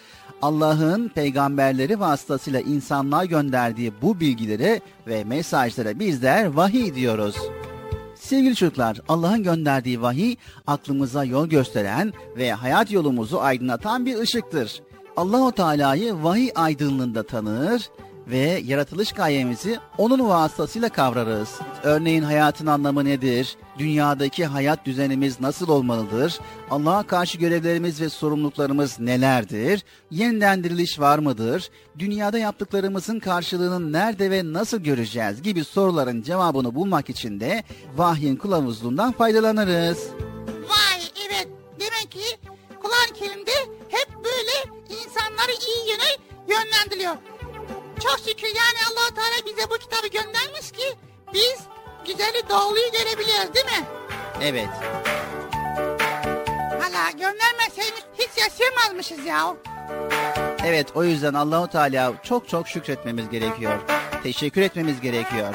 [0.42, 7.36] Allah'ın peygamberleri vasıtasıyla insanlığa gönderdiği bu bilgileri ve mesajlara bizler vahiy diyoruz.
[8.24, 14.82] Sevgili çocuklar, Allah'ın gönderdiği vahiy aklımıza yol gösteren ve hayat yolumuzu aydınlatan bir ışıktır.
[15.16, 17.90] Allahu Teala'yı vahiy aydınlığında tanır
[18.26, 21.48] ve yaratılış gayemizi onun vasıtasıyla kavrarız.
[21.82, 23.56] Örneğin hayatın anlamı nedir?
[23.78, 26.38] Dünyadaki hayat düzenimiz nasıl olmalıdır?
[26.70, 29.84] Allah'a karşı görevlerimiz ve sorumluluklarımız nelerdir?
[30.10, 31.70] Yeniden diriliş var mıdır?
[31.98, 37.64] Dünyada yaptıklarımızın karşılığını nerede ve nasıl göreceğiz gibi soruların cevabını bulmak için de
[37.96, 39.98] vahyin kılavuzluğundan faydalanırız.
[40.48, 41.48] Vay evet
[41.80, 42.38] demek ki
[42.82, 43.52] Kur'an-ı Kerim'de
[43.88, 47.14] hep böyle insanları iyi yöne yönlendiriyor.
[48.04, 50.96] Çok şükür yani allah Teala bize bu kitabı göndermiş ki
[51.34, 51.60] biz
[52.06, 53.86] güzeli doğruyu görebiliyoruz değil mi?
[54.42, 54.68] Evet.
[56.80, 59.56] Hala göndermeseymiş hiç yaşayamazmışız ya.
[60.64, 63.78] Evet o yüzden Allahu Teala çok çok şükretmemiz gerekiyor.
[64.22, 65.54] Teşekkür etmemiz gerekiyor.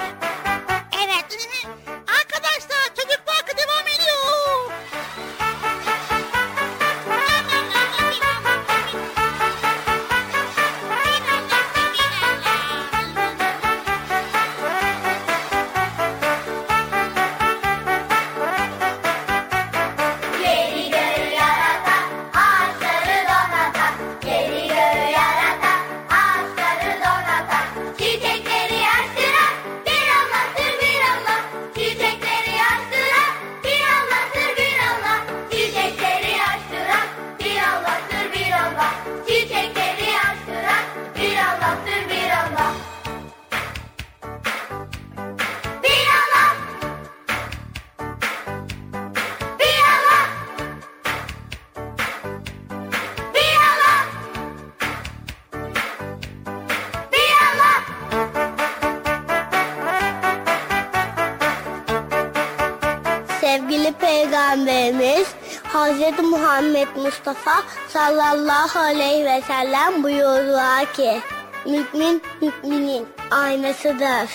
[68.69, 71.21] Sallallahu aleyhi ve sellem buyurdular ki
[71.65, 74.29] Mümin müminin aynasıdır.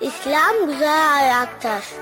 [0.00, 1.97] İslam güzel ayaktır.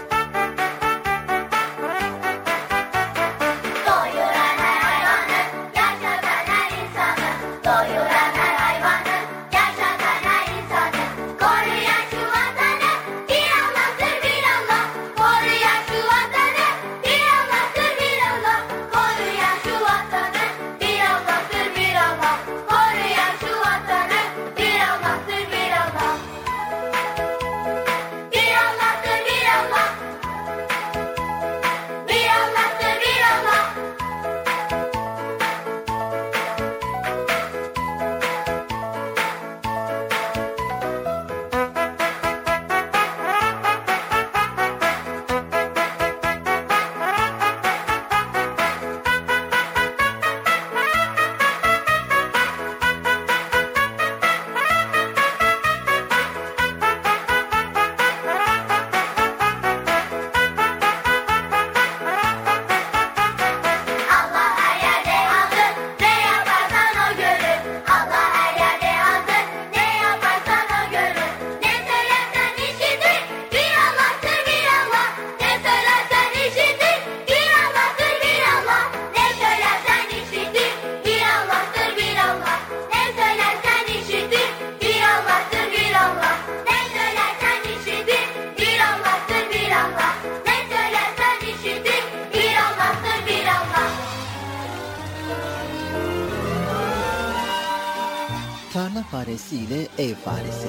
[99.16, 100.68] Faresi ile ev faresi.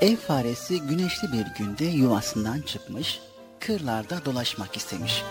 [0.00, 3.20] Ev faresi güneşli bir günde yuvasından çıkmış,
[3.60, 5.22] kırlarda dolaşmak istemiş.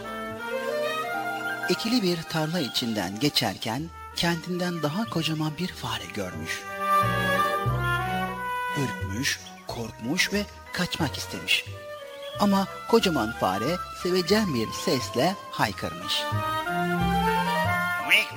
[1.70, 6.62] Ekili bir tarla içinden geçerken kendinden daha kocaman bir fare görmüş.
[8.78, 11.66] Ürkmüş, korkmuş ve kaçmak istemiş.
[12.40, 16.24] Ama kocaman fare sevecen bir sesle haykırmış.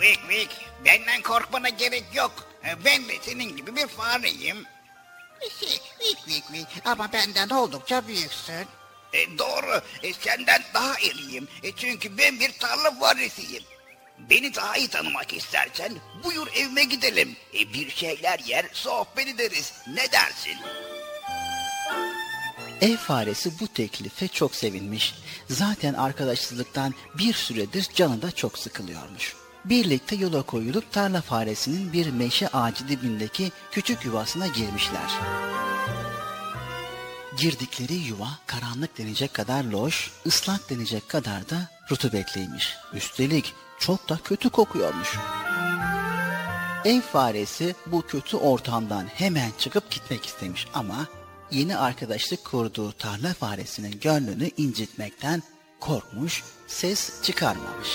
[0.05, 0.51] Vik vik.
[0.85, 2.33] Benden korkmana gerek yok.
[2.85, 4.65] Ben de senin gibi bir fareyim.
[6.01, 8.67] Vik vik vik ama benden oldukça büyüksün.
[9.13, 9.83] E, doğru.
[10.03, 11.49] E, senden daha iriyim.
[11.63, 13.63] E, çünkü ben bir tarla faresiyim.
[14.19, 15.93] Beni daha iyi tanımak istersen
[16.25, 17.37] buyur evime gidelim.
[17.55, 19.73] E, bir şeyler yer, sohbet ederiz.
[19.87, 20.57] Ne dersin?
[22.81, 25.15] Ev faresi bu teklife çok sevinmiş.
[25.51, 29.44] Zaten arkadaşsızlıktan bir süredir canı da çok sıkılıyormuş.
[29.65, 35.11] Birlikte yola koyulup tarla faresinin bir meşe ağacı dibindeki küçük yuvasına girmişler.
[37.39, 42.75] Girdikleri yuva karanlık denecek kadar loş, ıslak denecek kadar da rutubetliymiş.
[42.93, 45.17] Üstelik çok da kötü kokuyormuş.
[46.85, 51.07] Ev faresi bu kötü ortamdan hemen çıkıp gitmek istemiş ama
[51.51, 55.43] yeni arkadaşlık kurduğu tarla faresinin gönlünü incitmekten
[55.81, 57.89] korkmuş, ses çıkarmamış.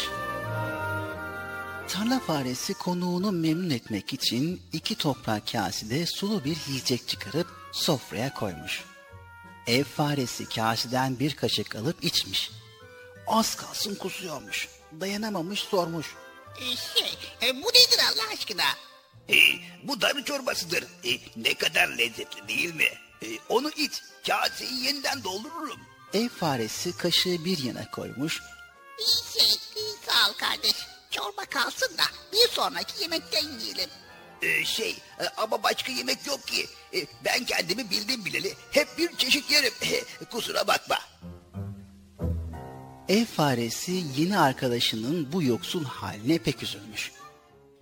[1.89, 8.83] Tarla faresi konuğunu memnun etmek için iki toprak kasede sulu bir yiyecek çıkarıp sofraya koymuş.
[9.67, 12.51] Ev faresi kaseden bir kaşık alıp içmiş.
[13.27, 14.67] Az kalsın kusuyormuş.
[14.99, 16.07] Dayanamamış sormuş.
[16.57, 18.63] E, şey, e, bu nedir Allah aşkına?
[19.29, 19.35] E,
[19.83, 20.83] bu darı çorbasıdır.
[20.83, 22.89] E, ne kadar lezzetli değil mi?
[23.21, 23.91] E, onu iç.
[24.27, 25.79] Kaseyi yeniden doldururum.
[26.13, 28.41] Ev faresi kaşığı bir yana koymuş.
[29.33, 29.49] Şey,
[30.07, 30.75] sağ ol kardeş.
[31.09, 32.03] Çorba kalsın da
[32.33, 33.89] bir sonraki yemekten yiyelim.
[34.41, 34.89] E, şey
[35.19, 36.67] e, ama başka yemek yok ki.
[36.93, 39.73] E, ben kendimi bildim bileli hep bir çeşit yerim.
[39.81, 40.97] E, kusura bakma.
[43.09, 47.11] Ev faresi yeni arkadaşının bu yoksul haline pek üzülmüş.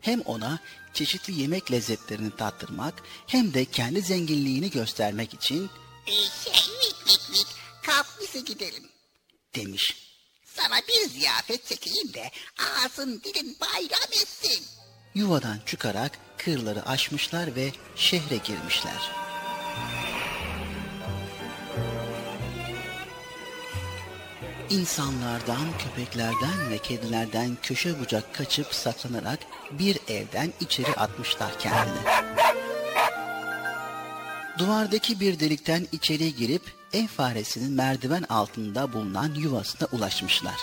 [0.01, 0.59] Hem ona
[0.93, 2.93] çeşitli yemek lezzetlerini tattırmak
[3.27, 5.69] hem de kendi zenginliğini göstermek için
[6.07, 7.47] Ee, şey, vik vik vik.
[7.85, 8.83] Kalk bize gidelim.
[9.55, 9.97] demiş.
[10.57, 14.65] Sana bir ziyafet çekeyim de ağzın dilin bayram etsin.
[15.15, 19.11] Yuvadan çıkarak kırları aşmışlar ve şehre girmişler.
[24.69, 29.39] İnsanlardan, köpeklerden ve kedilerden köşe bucak kaçıp saklanarak
[29.71, 31.97] bir evden içeri atmışlar kendini.
[34.57, 40.55] Duvardaki bir delikten içeri girip ev faresinin merdiven altında bulunan yuvasına ulaşmışlar.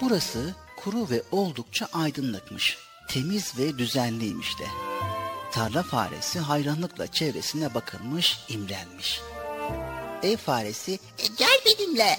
[0.00, 2.78] Burası kuru ve oldukça aydınlıkmış.
[3.08, 4.64] Temiz ve düzenliymiş de.
[5.52, 9.20] Tarla faresi hayranlıkla çevresine bakılmış, imrenmiş.
[10.22, 12.18] Ev faresi E, gel benimle.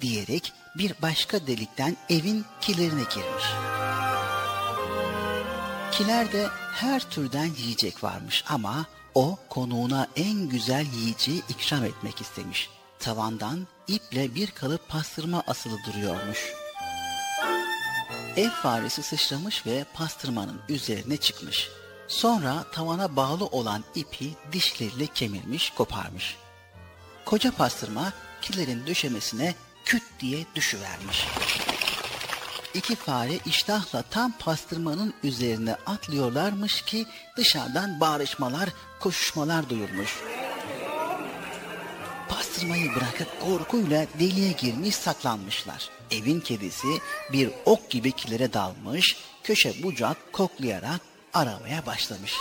[0.00, 3.44] diyerek bir başka delikten evin kilerine girmiş.
[5.92, 12.70] Kilerde her türden yiyecek varmış ama o konuğuna en güzel yiyeceği ikram etmek istemiş.
[12.98, 16.52] Tavandan iple bir kalıp pastırma asılı duruyormuş.
[18.36, 21.68] Ev faresi sıçramış ve pastırmanın üzerine çıkmış.
[22.08, 26.36] Sonra tavana bağlı olan ipi dişleriyle kemirmiş, koparmış.
[27.24, 29.54] Koca pastırma kilerin döşemesine
[29.84, 31.26] küt diye düşüvermiş.
[32.74, 37.06] İki fare iştahla tam pastırmanın üzerine atlıyorlarmış ki
[37.36, 38.68] dışarıdan bağırışmalar,
[39.00, 40.16] koşuşmalar duyulmuş.
[42.28, 45.90] Pastırmayı bırakıp korkuyla deliğe girmiş saklanmışlar.
[46.10, 46.88] Evin kedisi
[47.32, 51.00] bir ok gibi kilere dalmış, köşe bucak koklayarak
[51.34, 52.34] aramaya başlamış.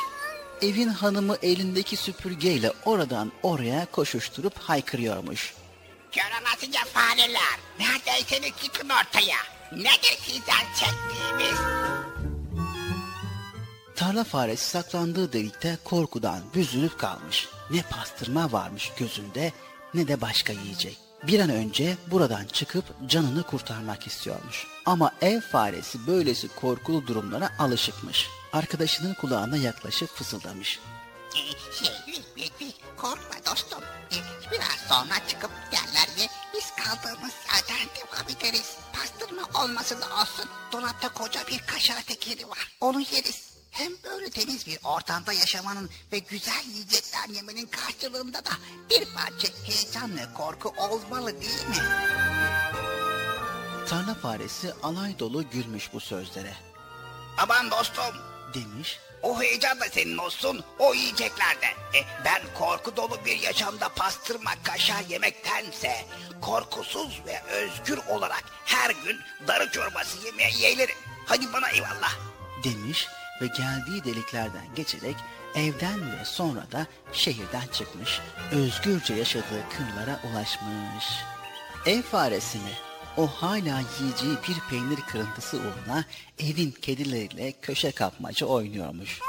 [0.62, 5.54] Evin hanımı elindeki süpürgeyle oradan oraya koşuşturup haykırıyormuş.
[6.60, 7.60] Olasıca fareler.
[7.80, 9.59] Neredeyseniz çıkın ortaya.
[9.72, 11.60] Nedir sizden çektiğimiz?
[13.96, 17.48] Tarla faresi saklandığı delikte korkudan büzülüp kalmış.
[17.72, 19.54] Ne pastırma varmış gözünde
[19.94, 20.98] ne de başka yiyecek.
[21.28, 24.68] Bir an önce buradan çıkıp canını kurtarmak istiyormuş.
[24.86, 28.28] Ama ev faresi böylesi korkulu durumlara alışıkmış.
[28.54, 30.80] Arkadaşının kulağına yaklaşıp fısıldamış.
[31.36, 32.72] Ee, şey.
[32.98, 33.84] Korkma dostum.
[34.12, 34.16] Ee,
[34.52, 36.39] biraz sonra çıkıp derler biz
[36.84, 38.76] kaldığımız yerden devam ederiz.
[38.94, 40.46] Pastırma olması da olsun.
[40.72, 42.72] Dolapta koca bir kaşar tekeri var.
[42.82, 43.50] Onu yeriz.
[43.72, 48.52] Hem böyle temiz bir ortamda yaşamanın ve güzel yiyecekler yemenin karşılığında da
[48.90, 51.76] bir parça heyecan ve korku olmalı değil mi?
[53.90, 56.54] Tarla faresi alay dolu gülmüş bu sözlere.
[57.38, 58.16] Aman dostum
[58.54, 61.66] demiş o heyecan da senin olsun, o yiyeceklerde.
[61.66, 66.06] E, ben korku dolu bir yaşamda pastırma kaşar yemektense
[66.42, 70.96] korkusuz ve özgür olarak her gün darı çorbası yemeye yeğlerim.
[71.26, 72.14] Hadi bana eyvallah.
[72.64, 73.08] Demiş
[73.42, 75.16] ve geldiği deliklerden geçerek
[75.56, 78.20] evden ve sonra da şehirden çıkmış,
[78.52, 81.06] özgürce yaşadığı kırlara ulaşmış.
[81.86, 86.06] Ev faresini o hala yiyeceği bir peynir kırıntısı uğruna
[86.40, 89.20] evin kedileriyle köşe kapmaca oynuyormuş.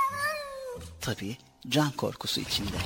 [1.01, 1.37] Tabi
[1.69, 2.77] can korkusu içinde.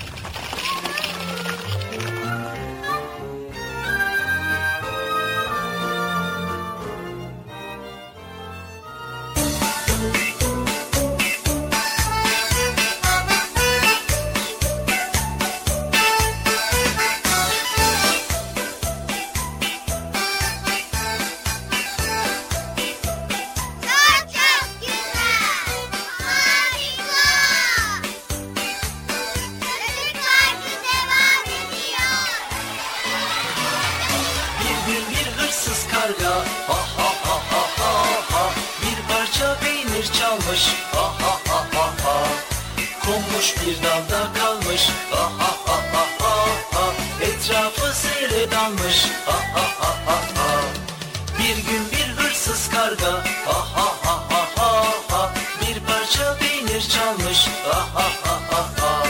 [44.74, 46.34] dalmış ha ha ha ha ha
[46.72, 50.60] ha Etrafı sele dalmış ha ha ha ha ha
[51.38, 53.12] Bir gün bir hırsız karga
[53.46, 59.06] ha ha ha ha ha ha Bir parça peynir çalmış ha ha ha ha ha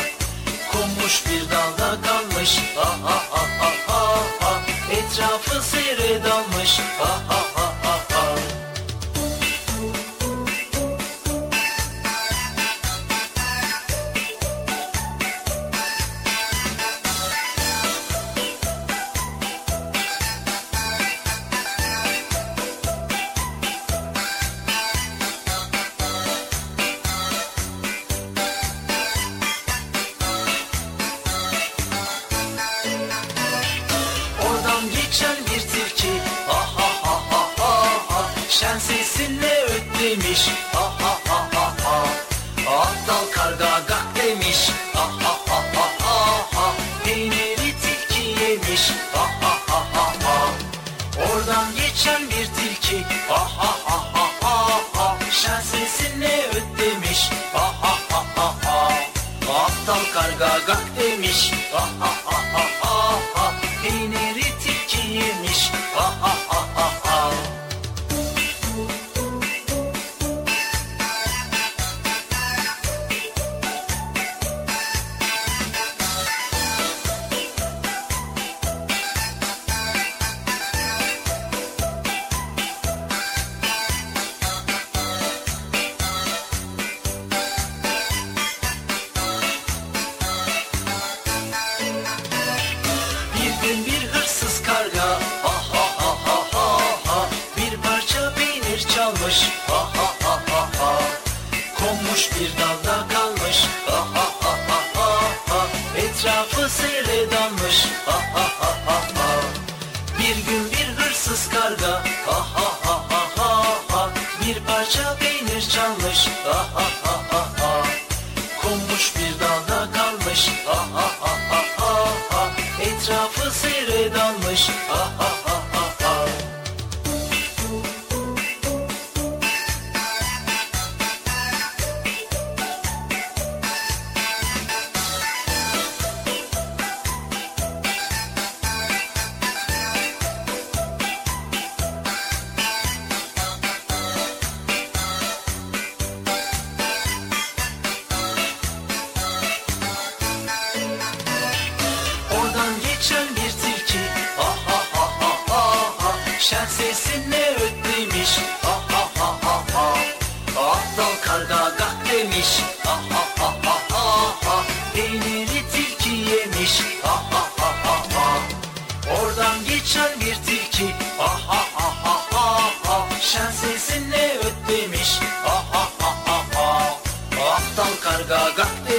[0.73, 4.01] Konmuş bir dalda kalmış ha ha ha ha
[4.41, 4.61] ha
[4.93, 7.44] Etrafı sele dalmış ha ha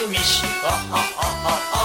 [0.02, 1.85] 組みしハあああ。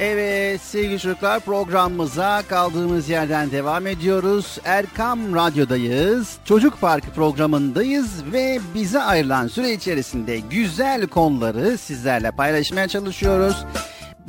[0.00, 4.58] Evet sevgili çocuklar programımıza kaldığımız yerden devam ediyoruz.
[4.64, 6.36] Erkam Radyo'dayız.
[6.44, 13.64] Çocuk Parkı programındayız ve bize ayrılan süre içerisinde güzel konuları sizlerle paylaşmaya çalışıyoruz.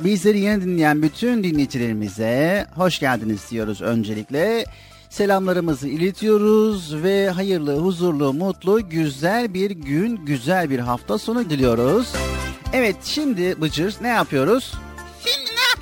[0.04, 4.64] Bizleri yeni dinleyen bütün dinleyicilerimize hoş geldiniz diyoruz öncelikle.
[5.10, 12.12] Selamlarımızı iletiyoruz ve hayırlı, huzurlu, mutlu, güzel bir gün, güzel bir hafta sonu diliyoruz.
[12.72, 14.72] Evet şimdi Bıcır ne yapıyoruz?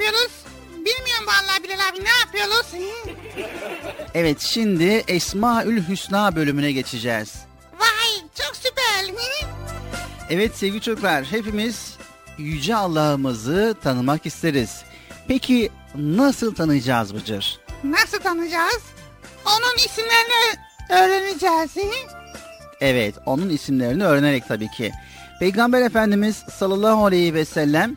[0.06, 0.32] Yapıyoruz?
[0.76, 2.66] Bilmiyorum vallahi Bilal abi ne yapıyoruz?
[4.14, 7.34] Evet şimdi Esmaül Hüsna bölümüne geçeceğiz.
[7.80, 9.14] Vay çok süper.
[10.30, 11.94] Evet sevgili çocuklar hepimiz
[12.38, 14.82] Yüce Allah'ımızı tanımak isteriz.
[15.28, 17.60] Peki nasıl tanıyacağız Bıcır?
[17.84, 18.82] Nasıl tanıyacağız?
[19.46, 20.56] Onun isimlerini
[20.90, 21.94] öğreneceğiz.
[22.80, 24.92] Evet onun isimlerini öğrenerek tabii ki.
[25.40, 27.96] Peygamber Efendimiz sallallahu aleyhi ve sellem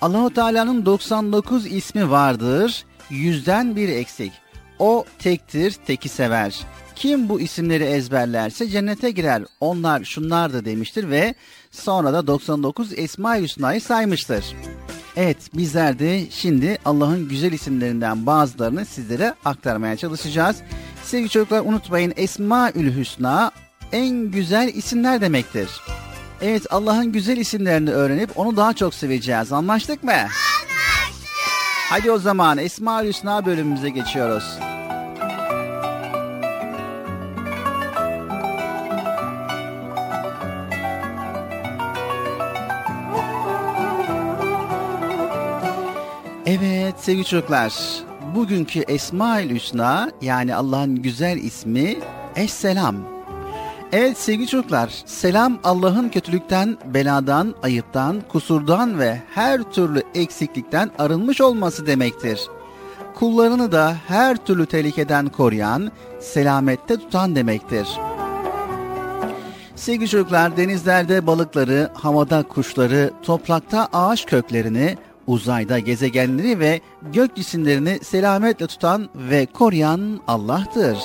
[0.00, 2.84] Allahu Teala'nın 99 ismi vardır.
[3.10, 4.32] Yüzden bir eksik.
[4.78, 6.60] O tektir, teki sever.
[6.94, 9.42] Kim bu isimleri ezberlerse cennete girer.
[9.60, 11.34] Onlar şunlardı demiştir ve
[11.70, 14.44] sonra da 99 Esma-i Hüsna'yı saymıştır.
[15.16, 20.56] Evet bizler de şimdi Allah'ın güzel isimlerinden bazılarını sizlere aktarmaya çalışacağız.
[21.04, 23.50] Sevgili çocuklar unutmayın Esma-ül Hüsna
[23.92, 25.68] en güzel isimler demektir.
[26.42, 29.52] Evet Allah'ın güzel isimlerini öğrenip onu daha çok seveceğiz.
[29.52, 30.12] Anlaştık mı?
[30.12, 30.30] Anlaştık.
[31.90, 34.58] Hadi o zaman Esma-ül Hüsna bölümümüze geçiyoruz.
[46.46, 47.74] Evet sevgili çocuklar,
[48.34, 51.96] bugünkü Esma-ül Hüsna yani Allah'ın güzel ismi
[52.36, 53.09] Esselam.
[53.92, 61.86] Evet sevgili çocuklar, selam Allah'ın kötülükten, beladan, ayıptan, kusurdan ve her türlü eksiklikten arınmış olması
[61.86, 62.40] demektir.
[63.14, 67.88] Kullarını da her türlü tehlikeden koruyan, selamette tutan demektir.
[69.76, 76.80] Sevgili çocuklar, denizlerde balıkları, havada kuşları, toprakta ağaç köklerini, uzayda gezegenleri ve
[77.12, 80.98] gök cisimlerini selametle tutan ve koruyan Allah'tır.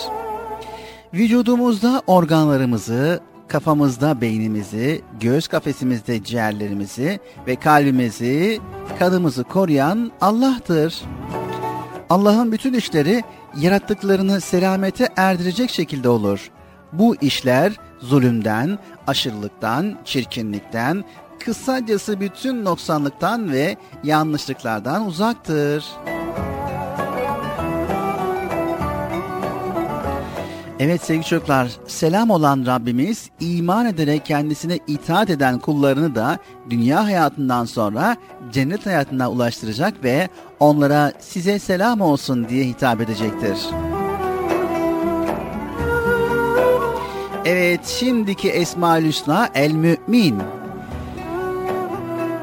[1.16, 8.60] Vücudumuzda organlarımızı, kafamızda beynimizi, göğüs kafesimizde ciğerlerimizi ve kalbimizi,
[9.00, 11.02] kanımızı koruyan Allah'tır.
[12.10, 13.24] Allah'ın bütün işleri
[13.58, 16.52] yarattıklarını selamete erdirecek şekilde olur.
[16.94, 21.04] Bu işler zulümden, aşırılıktan, çirkinlikten,
[21.40, 25.86] kısacası bütün noksanlıktan ve yanlışlıklardan uzaktır.
[30.80, 36.38] Evet sevgili çocuklar, selam olan Rabbimiz iman ederek kendisine itaat eden kullarını da
[36.70, 38.18] dünya hayatından sonra
[38.52, 43.58] cennet hayatına ulaştıracak ve onlara size selam olsun diye hitap edecektir.
[47.46, 50.36] Evet şimdiki Esma-ül Hüsna El Mümin.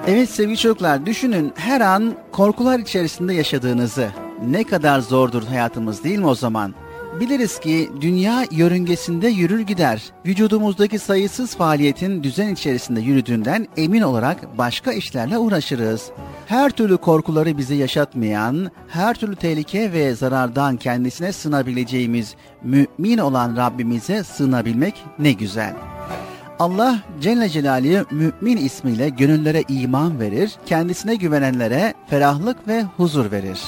[0.07, 4.09] Evet sevgili çocuklar düşünün her an korkular içerisinde yaşadığınızı.
[4.47, 6.75] Ne kadar zordur hayatımız değil mi o zaman?
[7.21, 10.03] Biliriz ki dünya yörüngesinde yürür gider.
[10.27, 16.11] Vücudumuzdaki sayısız faaliyetin düzen içerisinde yürüdüğünden emin olarak başka işlerle uğraşırız.
[16.47, 24.25] Her türlü korkuları bize yaşatmayan, her türlü tehlike ve zarardan kendisine sığınabileceğimiz mümin olan Rabbimize
[24.25, 25.75] sığınabilmek ne güzel.
[26.59, 33.59] Allah Celle Celaluhu mümin ismiyle gönüllere iman verir, kendisine güvenenlere ferahlık ve huzur verir.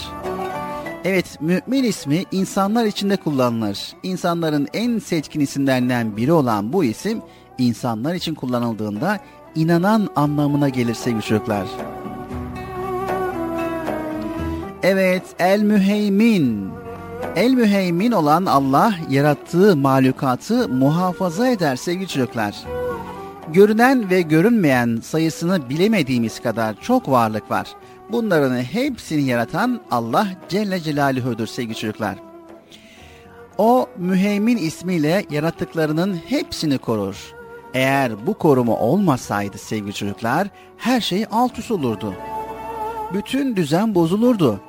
[1.05, 3.93] Evet, mümin ismi insanlar içinde kullanılır.
[4.03, 7.23] İnsanların en seçkin isimlerinden biri olan bu isim,
[7.59, 9.21] insanlar için kullanıldığında
[9.55, 11.67] inanan anlamına gelir sevgili çocuklar.
[14.83, 16.69] Evet, El Müheymin.
[17.37, 22.55] El Müheymin olan Allah yarattığı mahlukatı muhafaza eder sevgili çocuklar.
[23.53, 27.67] Görünen ve görünmeyen sayısını bilemediğimiz kadar çok varlık var.
[28.13, 32.19] Bunların hepsini yaratan Allah Celle Celaluhu'dur sevgili çocuklar.
[33.59, 37.35] O müheymin ismiyle yarattıklarının hepsini korur.
[37.75, 42.15] Eğer bu koruma olmasaydı sevgili çocuklar her şey alt üst olurdu.
[43.15, 44.61] Bütün düzen bozulurdu.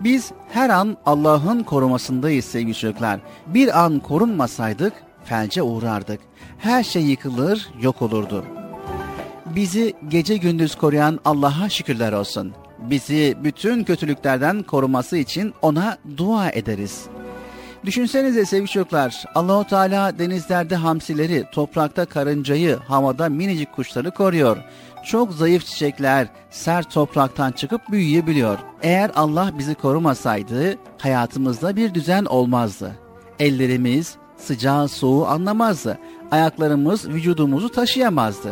[0.00, 3.20] Biz her an Allah'ın korumasındayız sevgili çocuklar.
[3.46, 4.92] Bir an korunmasaydık
[5.24, 6.20] felce uğrardık.
[6.58, 8.44] Her şey yıkılır, yok olurdu.
[9.46, 12.52] Bizi gece gündüz koruyan Allah'a şükürler olsun.
[12.78, 17.06] Bizi bütün kötülüklerden koruması için ona dua ederiz.
[17.84, 24.56] Düşünsenize sevgili çocuklar, Allahu Teala denizlerde hamsileri, toprakta karıncayı, havada minicik kuşları koruyor.
[25.04, 28.58] Çok zayıf çiçekler sert topraktan çıkıp büyüyebiliyor.
[28.82, 32.92] Eğer Allah bizi korumasaydı hayatımızda bir düzen olmazdı.
[33.38, 35.98] Ellerimiz sıcağı soğuğu anlamazdı.
[36.30, 38.48] Ayaklarımız vücudumuzu taşıyamazdı.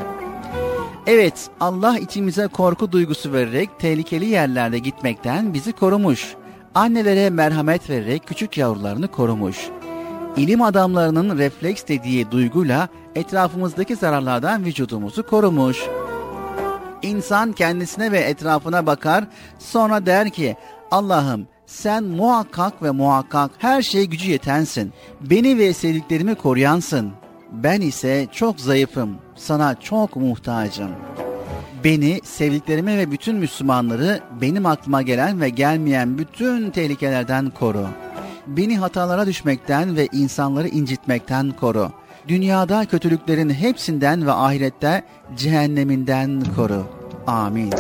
[1.07, 6.35] Evet, Allah içimize korku duygusu vererek tehlikeli yerlerde gitmekten bizi korumuş.
[6.75, 9.69] Annelere merhamet vererek küçük yavrularını korumuş.
[10.37, 15.87] İlim adamlarının refleks dediği duyguyla etrafımızdaki zararlardan vücudumuzu korumuş.
[17.03, 19.25] İnsan kendisine ve etrafına bakar,
[19.59, 20.57] sonra der ki,
[20.91, 24.93] Allah'ım sen muhakkak ve muhakkak her şeye gücü yetensin.
[25.21, 27.13] Beni ve sevdiklerimi koruyansın.
[27.53, 29.26] Ben ise çok zayıfım.
[29.37, 30.91] Sana çok muhtacım.
[31.85, 37.87] Beni, sevdiklerimi ve bütün Müslümanları benim aklıma gelen ve gelmeyen bütün tehlikelerden koru.
[38.47, 41.91] Beni hatalara düşmekten ve insanları incitmekten koru.
[42.29, 45.05] Dünyada kötülüklerin hepsinden ve ahirette
[45.37, 46.87] cehenneminden koru.
[47.27, 47.71] Amin.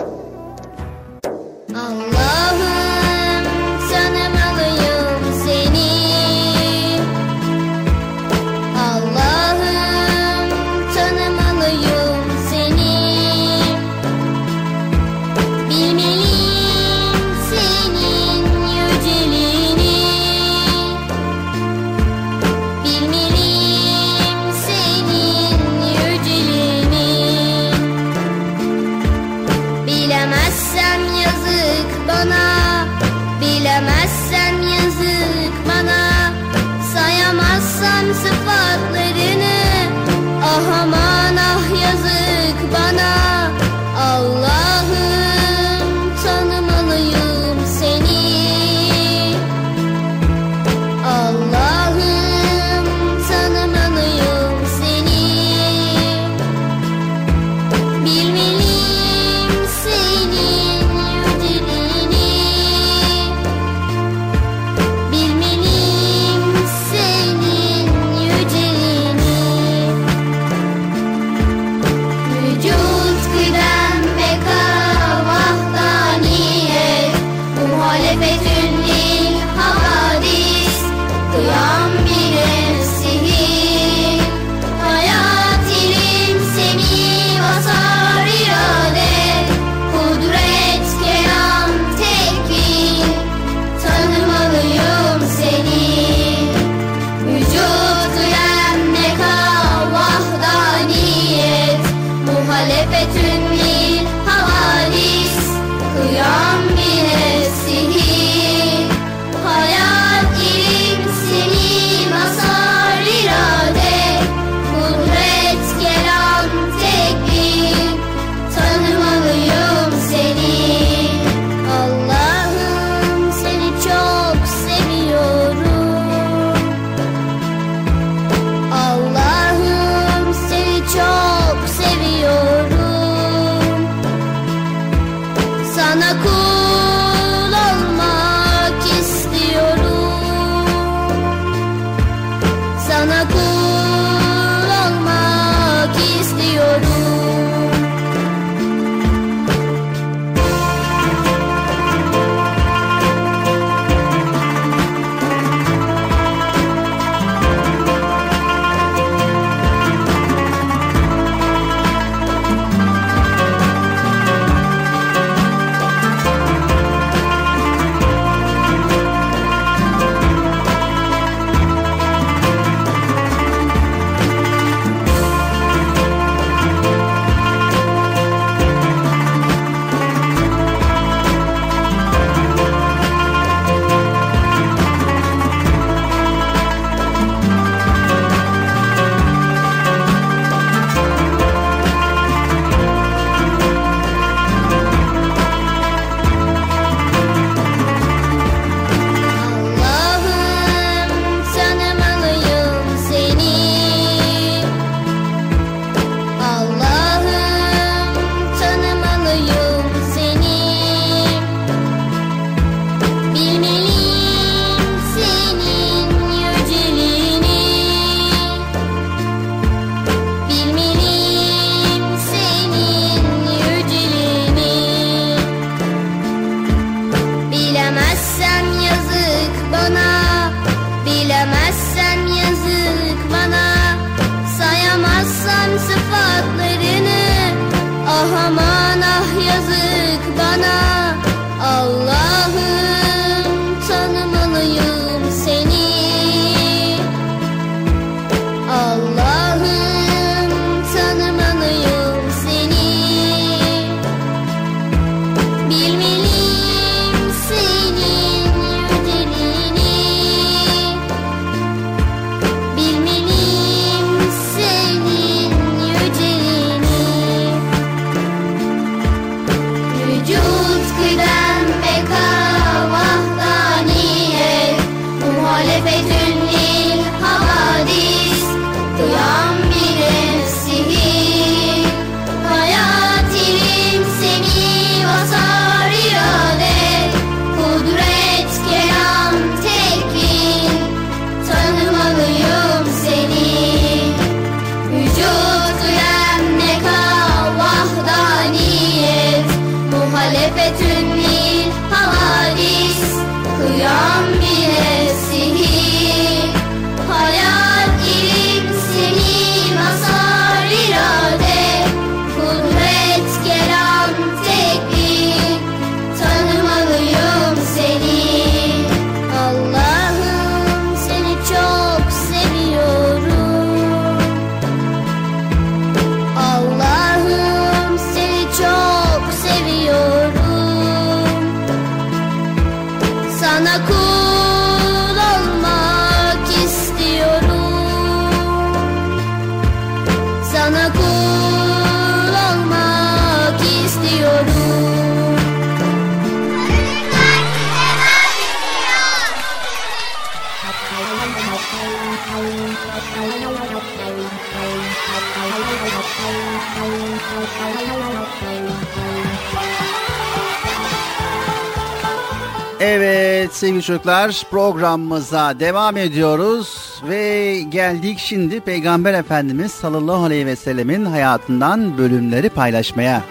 [363.57, 371.99] Sevgili çocuklar programımıza devam ediyoruz ve geldik şimdi Peygamber Efendimiz sallallahu aleyhi ve sellemin hayatından
[371.99, 373.25] bölümleri paylaşmaya.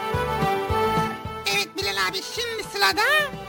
[1.53, 3.01] Evet Bilal abi şimdi sırada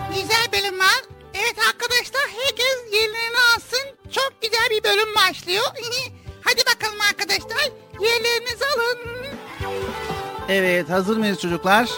[0.08, 1.02] güzel bölüm var.
[1.34, 4.12] Evet arkadaşlar herkes yerlerini alsın.
[4.12, 5.64] Çok güzel bir bölüm başlıyor.
[6.42, 7.70] Hadi bakalım arkadaşlar
[8.00, 8.98] yerlerinizi alın.
[10.48, 11.88] Evet hazır mıyız çocuklar?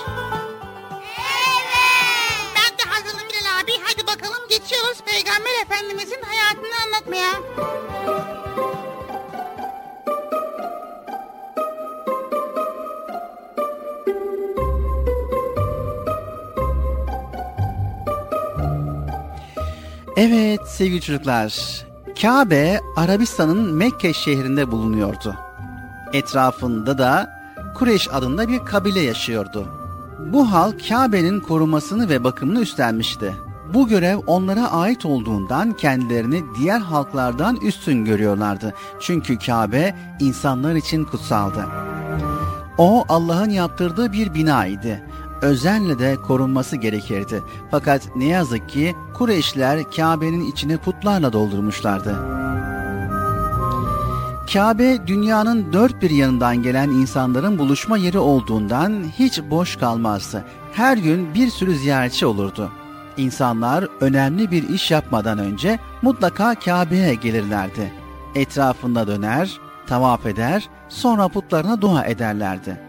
[5.19, 7.33] Peygamber Efendimizin hayatını anlatmaya.
[20.17, 21.55] Evet sevgili çocuklar.
[22.23, 25.35] Kabe Arabistan'ın Mekke şehrinde bulunuyordu.
[26.13, 27.31] Etrafında da
[27.75, 29.69] Kureyş adında bir kabile yaşıyordu.
[30.19, 33.48] Bu hal Kabe'nin korumasını ve bakımını üstlenmişti.
[33.75, 38.75] Bu görev onlara ait olduğundan kendilerini diğer halklardan üstün görüyorlardı.
[39.01, 41.67] Çünkü Kabe insanlar için kutsaldı.
[42.79, 45.03] O Allah'ın yaptırdığı bir bina idi.
[45.43, 47.43] Özenle de korunması gerekirdi.
[47.71, 52.39] Fakat ne yazık ki Kureyşler Kabe'nin içini putlarla doldurmuşlardı.
[54.53, 60.45] Kabe dünyanın dört bir yanından gelen insanların buluşma yeri olduğundan hiç boş kalmazdı.
[60.73, 62.71] Her gün bir sürü ziyaretçi olurdu.
[63.19, 67.93] İnsanlar önemli bir iş yapmadan önce mutlaka Kabe'ye gelirlerdi.
[68.35, 72.81] Etrafında döner, tavaf eder, sonra putlarına dua ederlerdi.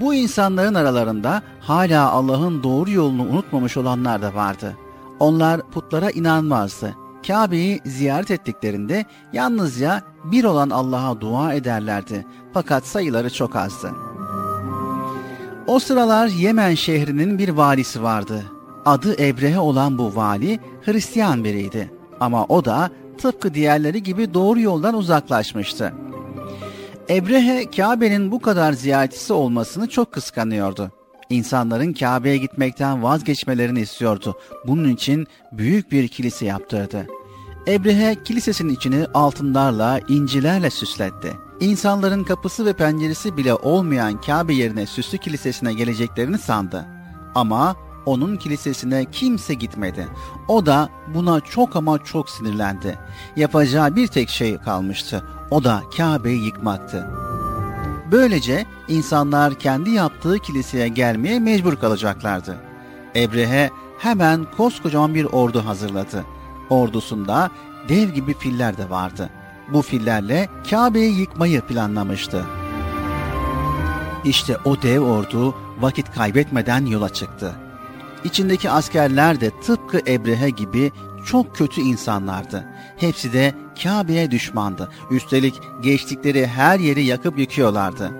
[0.00, 4.76] Bu insanların aralarında hala Allah'ın doğru yolunu unutmamış olanlar da vardı.
[5.18, 6.94] Onlar putlara inanmazdı.
[7.26, 12.26] Kabe'yi ziyaret ettiklerinde yalnızca bir olan Allah'a dua ederlerdi.
[12.54, 13.90] Fakat sayıları çok azdı.
[15.66, 18.55] O sıralar Yemen şehrinin bir valisi vardı.
[18.86, 21.90] Adı Ebrehe olan bu vali Hristiyan biriydi.
[22.20, 25.92] Ama o da tıpkı diğerleri gibi doğru yoldan uzaklaşmıştı.
[27.10, 30.90] Ebrehe Kabe'nin bu kadar ziyaretçisi olmasını çok kıskanıyordu.
[31.30, 34.38] İnsanların Kabe'ye gitmekten vazgeçmelerini istiyordu.
[34.66, 37.06] Bunun için büyük bir kilise yaptırdı.
[37.68, 41.32] Ebrehe kilisesinin içini altınlarla, incilerle süsletti.
[41.60, 46.86] İnsanların kapısı ve penceresi bile olmayan Kabe yerine süslü kilisesine geleceklerini sandı.
[47.34, 47.76] Ama
[48.06, 50.08] onun kilisesine kimse gitmedi.
[50.48, 52.98] O da buna çok ama çok sinirlendi.
[53.36, 55.24] Yapacağı bir tek şey kalmıştı.
[55.50, 57.10] O da Kabe'yi yıkmaktı.
[58.12, 62.56] Böylece insanlar kendi yaptığı kiliseye gelmeye mecbur kalacaklardı.
[63.16, 66.24] Ebrehe hemen koskocaman bir ordu hazırladı.
[66.70, 67.50] Ordusunda
[67.88, 69.30] dev gibi filler de vardı.
[69.72, 72.44] Bu fillerle Kabe'yi yıkmayı planlamıştı.
[74.24, 77.65] İşte o dev ordu vakit kaybetmeden yola çıktı.
[78.26, 80.92] İçindeki askerler de tıpkı Ebrehe gibi
[81.26, 82.64] çok kötü insanlardı.
[82.96, 84.88] Hepsi de Kabe'ye düşmandı.
[85.10, 88.10] Üstelik geçtikleri her yeri yakıp yıkıyorlardı.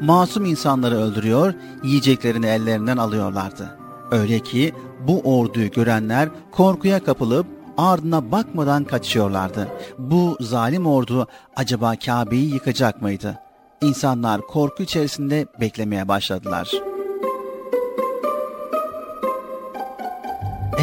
[0.00, 3.78] Masum insanları öldürüyor, yiyeceklerini ellerinden alıyorlardı.
[4.10, 4.74] Öyle ki
[5.06, 7.46] bu orduyu görenler korkuya kapılıp
[7.78, 9.68] ardına bakmadan kaçıyorlardı.
[9.98, 13.38] Bu zalim ordu acaba Kabe'yi yıkacak mıydı?
[13.80, 16.91] İnsanlar korku içerisinde beklemeye başladılar.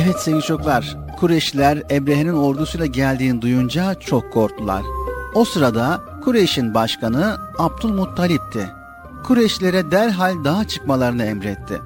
[0.04, 4.84] Evet sevgili çocuklar, Kureyşliler Ebrehe'nin ordusuyla geldiğini duyunca çok korktular.
[5.34, 8.70] O sırada Kureyş'in başkanı Abdülmuttalip'ti.
[9.24, 11.82] Kureyşlilere derhal dağa çıkmalarını emretti.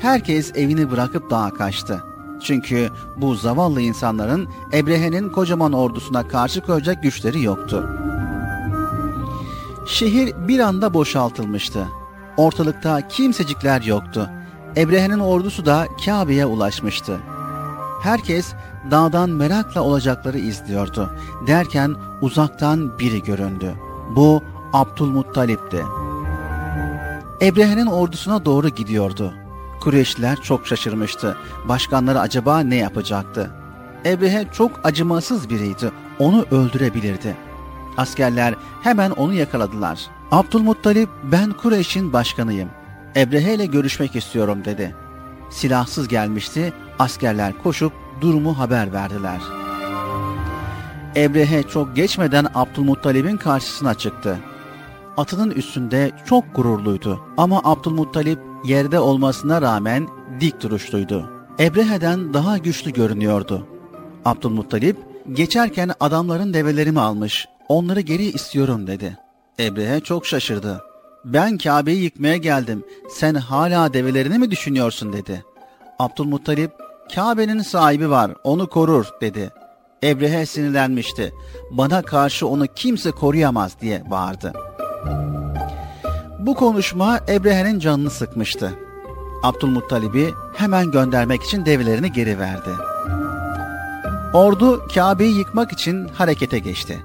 [0.00, 2.04] Herkes evini bırakıp dağa kaçtı.
[2.42, 7.88] Çünkü bu zavallı insanların Ebrehe'nin kocaman ordusuna karşı koyacak güçleri yoktu.
[9.86, 11.88] Şehir bir anda boşaltılmıştı.
[12.36, 14.30] Ortalıkta kimsecikler yoktu.
[14.76, 17.18] Ebrehe'nin ordusu da Kabe'ye ulaşmıştı.
[18.02, 18.52] Herkes
[18.90, 21.10] dağdan merakla olacakları izliyordu.
[21.46, 23.74] Derken uzaktan biri göründü.
[24.16, 24.42] Bu
[24.72, 25.84] Abdülmuttalip'ti.
[27.42, 29.34] Ebrehe'nin ordusuna doğru gidiyordu.
[29.80, 31.36] Kureyşliler çok şaşırmıştı.
[31.68, 33.50] Başkanları acaba ne yapacaktı?
[34.06, 35.90] Ebrehe çok acımasız biriydi.
[36.18, 37.36] Onu öldürebilirdi.
[37.96, 40.00] Askerler hemen onu yakaladılar.
[40.30, 42.68] Abdülmuttalip ben Kureyş'in başkanıyım.
[43.16, 44.94] Ebrehe ile görüşmek istiyorum dedi.
[45.50, 46.72] Silahsız gelmişti.
[46.98, 49.40] Askerler koşup durumu haber verdiler.
[51.16, 54.38] Ebrehe çok geçmeden Abdülmuttalip'in karşısına çıktı.
[55.16, 60.08] Atının üstünde çok gururluydu ama Abdülmuttalip yerde olmasına rağmen
[60.40, 61.30] dik duruşluydu.
[61.60, 63.66] Ebrehe'den daha güçlü görünüyordu.
[64.24, 64.96] Abdülmuttalip
[65.32, 69.18] geçerken adamların develerimi almış, onları geri istiyorum dedi.
[69.60, 70.82] Ebrehe çok şaşırdı.
[71.24, 75.44] Ben Kabe'yi yıkmaya geldim, sen hala develerini mi düşünüyorsun dedi.
[75.98, 76.72] Abdülmuttalip,
[77.14, 79.50] Kabe'nin sahibi var, onu korur dedi.
[80.04, 81.32] Ebrehe sinirlenmişti.
[81.70, 84.52] Bana karşı onu kimse koruyamaz diye bağırdı.
[86.38, 88.74] Bu konuşma Ebrehe'nin canını sıkmıştı.
[89.42, 92.70] Abdülmuttalib'i hemen göndermek için develerini geri verdi.
[94.34, 97.04] Ordu Kabe'yi yıkmak için harekete geçti.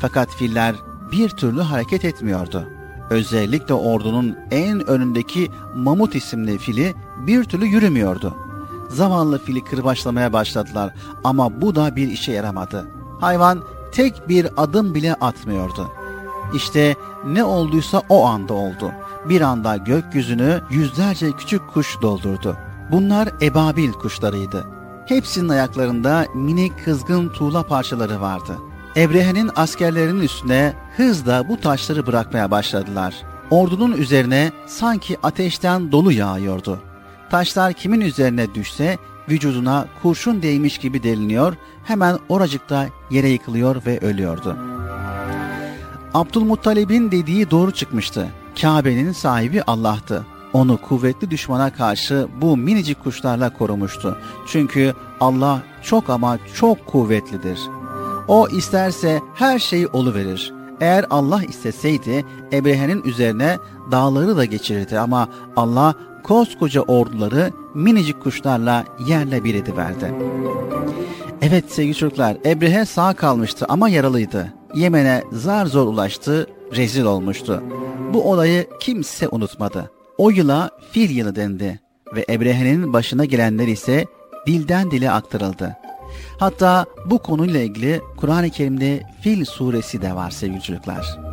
[0.00, 0.74] Fakat filler
[1.12, 2.68] bir türlü hareket etmiyordu.
[3.10, 6.94] Özellikle ordunun en önündeki Mamut isimli fili
[7.26, 8.47] bir türlü yürümüyordu.
[8.88, 10.94] Zavallı fili kırbaçlamaya başladılar
[11.24, 12.88] ama bu da bir işe yaramadı.
[13.20, 13.62] Hayvan
[13.92, 15.88] tek bir adım bile atmıyordu.
[16.54, 16.96] İşte
[17.26, 18.92] ne olduysa o anda oldu.
[19.28, 22.56] Bir anda gökyüzünü yüzlerce küçük kuş doldurdu.
[22.92, 24.66] Bunlar ebabil kuşlarıydı.
[25.06, 28.58] Hepsinin ayaklarında minik kızgın tuğla parçaları vardı.
[28.96, 33.14] Ebrehe'nin askerlerinin üstüne hızla bu taşları bırakmaya başladılar.
[33.50, 36.80] Ordunun üzerine sanki ateşten dolu yağıyordu.
[37.30, 38.98] Taşlar kimin üzerine düşse
[39.28, 44.56] vücuduna kurşun değmiş gibi deliniyor, hemen oracıkta yere yıkılıyor ve ölüyordu.
[46.14, 48.28] Abdülmuttalib'in dediği doğru çıkmıştı.
[48.60, 50.26] Kabe'nin sahibi Allah'tı.
[50.52, 54.18] Onu kuvvetli düşmana karşı bu minicik kuşlarla korumuştu.
[54.46, 57.60] Çünkü Allah çok ama çok kuvvetlidir.
[58.28, 60.52] O isterse her şeyi verir.
[60.80, 63.58] Eğer Allah isteseydi Ebrehe'nin üzerine
[63.90, 65.94] dağları da geçirirdi ama Allah
[66.28, 70.14] koskoca orduları minicik kuşlarla yerle bir ediverdi.
[71.42, 74.54] Evet sevgili çocuklar Ebrehe sağ kalmıştı ama yaralıydı.
[74.74, 76.46] Yemen'e zar zor ulaştı,
[76.76, 77.62] rezil olmuştu.
[78.14, 79.90] Bu olayı kimse unutmadı.
[80.18, 81.80] O yıla fil yılı dendi
[82.14, 84.04] ve Ebrehe'nin başına gelenler ise
[84.46, 85.76] dilden dile aktarıldı.
[86.38, 91.27] Hatta bu konuyla ilgili Kur'an-ı Kerim'de Fil suresi de var sevgili çocuklar.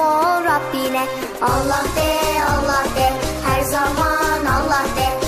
[0.00, 1.04] Ol Rabbine
[1.40, 2.10] Allah de
[2.52, 3.06] Allah de
[3.46, 5.19] her zaman Allah de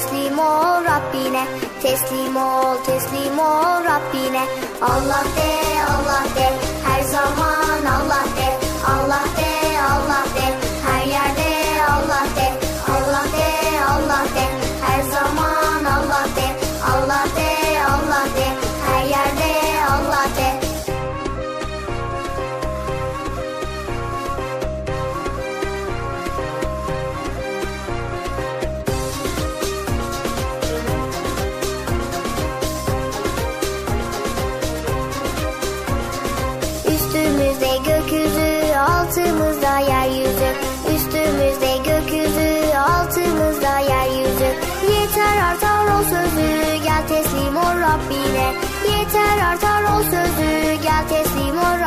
[0.00, 1.44] teslim ol Rabbine
[1.82, 4.44] Teslim ol teslim ol Rabbine.
[4.80, 5.52] Allah de
[5.94, 6.48] Allah de
[6.86, 8.48] her zaman Allah de.
[8.92, 9.19] Allah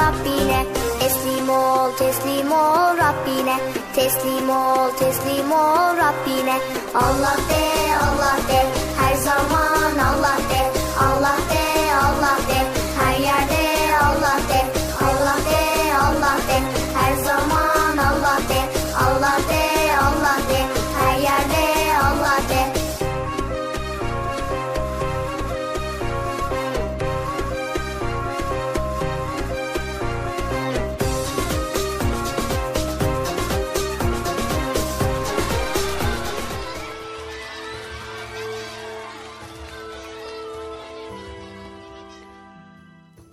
[0.04, 0.60] Rabbine.
[1.00, 3.56] Teslim ol teslim ol Rabbine.
[3.96, 6.58] Teslim ol teslim ol Rabbine.
[7.04, 7.66] Allah de
[8.08, 8.62] Allah de.
[9.00, 10.83] Her zaman Allah de.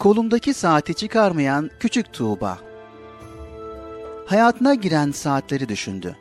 [0.01, 2.59] Kolundaki saati çıkarmayan küçük Tuğba.
[4.27, 6.17] Hayatına giren saatleri düşündü.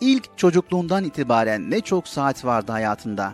[0.00, 3.32] İlk çocukluğundan itibaren ne çok saat vardı hayatında.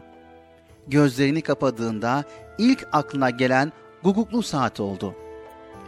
[0.88, 2.24] Gözlerini kapadığında
[2.58, 3.72] ilk aklına gelen
[4.02, 5.14] guguklu saat oldu.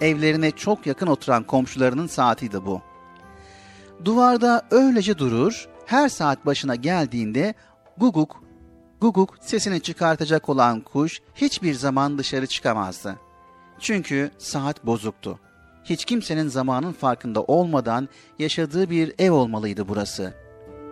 [0.01, 2.83] Evlerine çok yakın oturan komşularının saatiydi bu.
[4.05, 7.55] Duvarda öylece durur, her saat başına geldiğinde
[7.97, 8.43] guguk,
[9.01, 13.19] guguk sesini çıkartacak olan kuş hiçbir zaman dışarı çıkamazdı.
[13.81, 15.39] Çünkü saat bozuktu.
[15.85, 20.35] Hiç kimsenin zamanın farkında olmadan yaşadığı bir ev olmalıydı burası.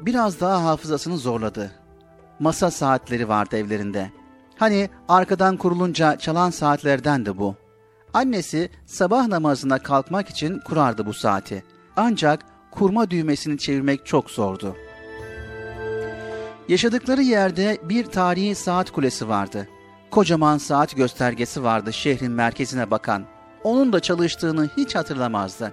[0.03, 1.71] Biraz daha hafızasını zorladı.
[2.39, 4.11] Masa saatleri vardı evlerinde.
[4.57, 7.57] Hani arkadan kurulunca çalan saatlerden de bu.
[8.15, 11.65] Annesi sabah namazına kalkmak için kurardı bu saati.
[11.97, 14.77] Ancak kurma düğmesini çevirmek çok zordu.
[16.69, 19.69] Yaşadıkları yerde bir tarihi saat kulesi vardı.
[20.13, 23.25] Kocaman saat göstergesi vardı şehrin merkezine bakan.
[23.65, 25.73] Onun da çalıştığını hiç hatırlamazdı.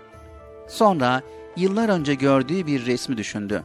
[0.67, 1.21] Sonra
[1.57, 3.63] yıllar önce gördüğü bir resmi düşündü.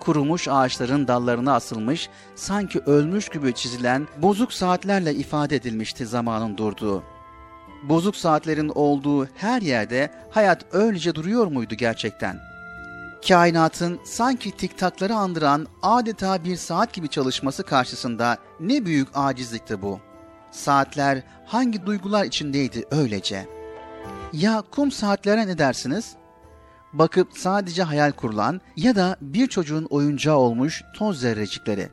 [0.00, 7.02] Kurumuş ağaçların dallarına asılmış, sanki ölmüş gibi çizilen bozuk saatlerle ifade edilmişti zamanın durduğu.
[7.88, 12.55] Bozuk saatlerin olduğu her yerde hayat öylece duruyor muydu gerçekten?
[13.28, 20.00] Kainatın sanki tiktakları andıran adeta bir saat gibi çalışması karşısında ne büyük acizlikti bu.
[20.50, 23.48] Saatler hangi duygular içindeydi öylece?
[24.32, 26.14] Ya kum saatlere ne dersiniz?
[26.92, 31.88] Bakıp sadece hayal kurulan ya da bir çocuğun oyuncağı olmuş toz zerrecikleri.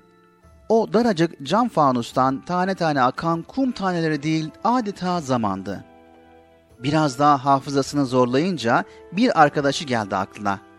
[0.70, 5.86] O daracık cam fanustan tane tane akan kum taneleri değil adeta zamandı.
[6.80, 10.73] Biraz daha hafızasını zorlayınca bir arkadaşı geldi aklına.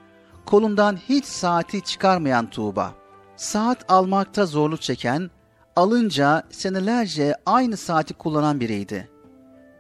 [0.47, 2.95] Kolundan hiç saati çıkarmayan Tuğba.
[3.37, 5.31] Saat almakta zorluk çeken,
[5.77, 9.09] alınca senelerce aynı saati kullanan biriydi.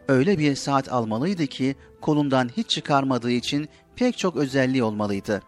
[0.09, 5.43] Öyle bir saat almalıydı ki kolundan hiç çıkarmadığı için pek çok özelliği olmalıydı.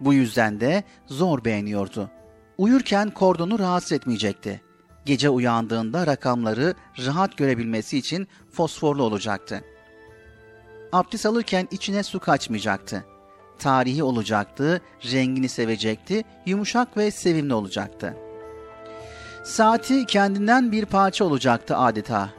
[0.00, 2.10] Bu yüzden de zor beğeniyordu.
[2.58, 4.60] Uyurken kordonu rahatsız etmeyecekti.
[5.04, 6.74] Gece uyandığında rakamları
[7.06, 9.64] rahat görebilmesi için fosforlu olacaktı.
[10.92, 13.04] Abdest alırken içine su kaçmayacaktı.
[13.60, 14.80] Tarihi olacaktı,
[15.12, 18.16] rengini sevecekti, yumuşak ve sevimli olacaktı.
[19.44, 22.30] Saati kendinden bir parça olacaktı adeta.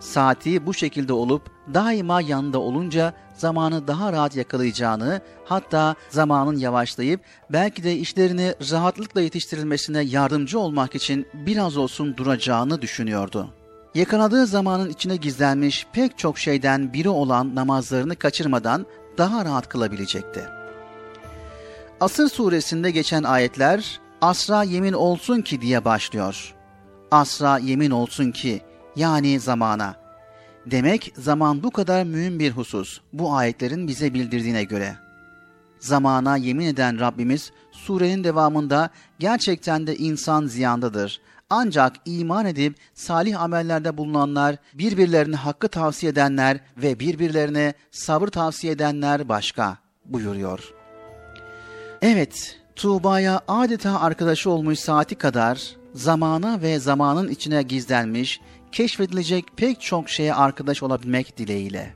[0.00, 7.20] Saati bu şekilde olup daima yanında olunca zamanı daha rahat yakalayacağını, hatta zamanın yavaşlayıp
[7.50, 13.48] belki de işlerini rahatlıkla yetiştirilmesine yardımcı olmak için biraz olsun duracağını düşünüyordu.
[13.94, 18.86] Yakaladığı zamanın içine gizlenmiş pek çok şeyden biri olan namazlarını kaçırmadan
[19.18, 20.61] daha rahat kılabilecekti.
[22.02, 26.54] Asır suresinde geçen ayetler asra yemin olsun ki diye başlıyor.
[27.10, 28.62] Asra yemin olsun ki
[28.96, 29.94] yani zamana.
[30.66, 34.96] Demek zaman bu kadar mühim bir husus bu ayetlerin bize bildirdiğine göre.
[35.78, 41.20] Zamana yemin eden Rabbimiz surenin devamında gerçekten de insan ziyandadır.
[41.50, 49.28] Ancak iman edip salih amellerde bulunanlar, birbirlerine hakkı tavsiye edenler ve birbirlerine sabır tavsiye edenler
[49.28, 50.81] başka buyuruyor.
[52.02, 58.40] Evet, Tuğba'ya adeta arkadaşı olmuş saati kadar zamana ve zamanın içine gizlenmiş,
[58.72, 61.94] keşfedilecek pek çok şeye arkadaş olabilmek dileğiyle.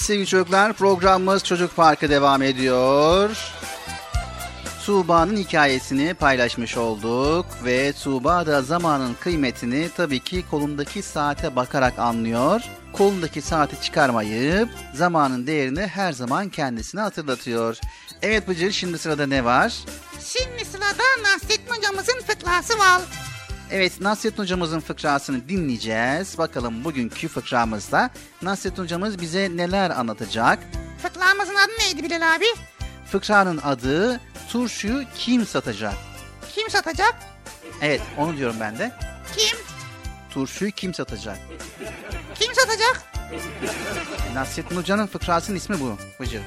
[0.00, 3.30] Evet sevgili çocuklar programımız Çocuk Parkı devam ediyor.
[4.86, 12.62] Tuğba'nın hikayesini paylaşmış olduk ve Tuğba da zamanın kıymetini tabii ki kolundaki saate bakarak anlıyor.
[12.92, 17.78] Kolundaki saati çıkarmayıp zamanın değerini her zaman kendisine hatırlatıyor.
[18.22, 19.84] Evet Bıcır şimdi sırada ne var?
[23.72, 26.38] Evet Nasrettin hocamızın fıkrasını dinleyeceğiz.
[26.38, 28.10] Bakalım bugünkü fıkramızda
[28.42, 30.58] Nasrettin hocamız bize neler anlatacak?
[31.02, 32.44] Fıkramızın adı neydi Bilal abi?
[33.12, 35.94] Fıkranın adı turşuyu kim satacak?
[36.54, 37.14] Kim satacak?
[37.82, 38.92] Evet onu diyorum ben de.
[39.36, 39.58] Kim?
[40.30, 41.38] Turşuyu kim satacak?
[42.34, 43.02] Kim satacak?
[44.34, 46.42] Nasrettin Hoca'nın fıkrasının ismi bu Bıcır.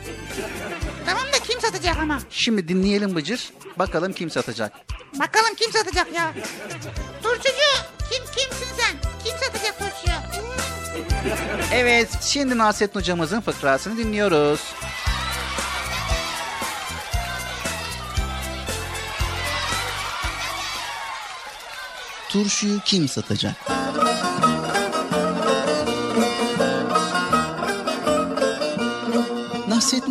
[1.05, 2.19] Tamam da kim satacak ama?
[2.29, 3.49] Şimdi dinleyelim Bıcır.
[3.79, 4.73] Bakalım kim satacak.
[5.19, 6.33] Bakalım kim satacak ya?
[7.23, 7.49] Turşucu
[8.11, 8.95] kim kimsin sen?
[9.23, 10.17] Kim satacak turşuyu?
[11.73, 14.59] Evet şimdi Nasrettin Hocamızın fıkrasını dinliyoruz.
[22.29, 23.55] Turşuyu kim satacak?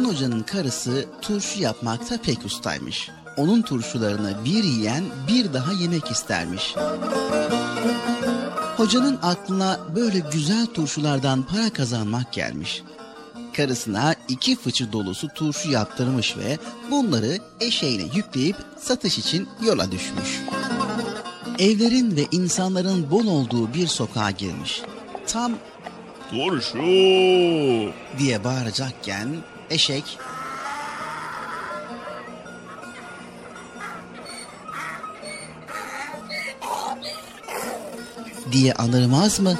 [0.02, 3.10] Nasrettin Hoca'nın karısı turşu yapmakta pek ustaymış.
[3.36, 6.74] Onun turşularını bir yiyen bir daha yemek istermiş.
[8.76, 12.82] Hocanın aklına böyle güzel turşulardan para kazanmak gelmiş.
[13.56, 16.58] Karısına iki fıçı dolusu turşu yaptırmış ve
[16.90, 20.40] bunları eşeğine yükleyip satış için yola düşmüş.
[21.58, 24.82] Evlerin ve insanların bol olduğu bir sokağa girmiş.
[25.26, 25.52] Tam
[26.30, 26.78] Turşu.
[28.18, 29.28] diye bağıracakken
[29.70, 30.18] eşek
[38.52, 39.58] diye anırmaz mı?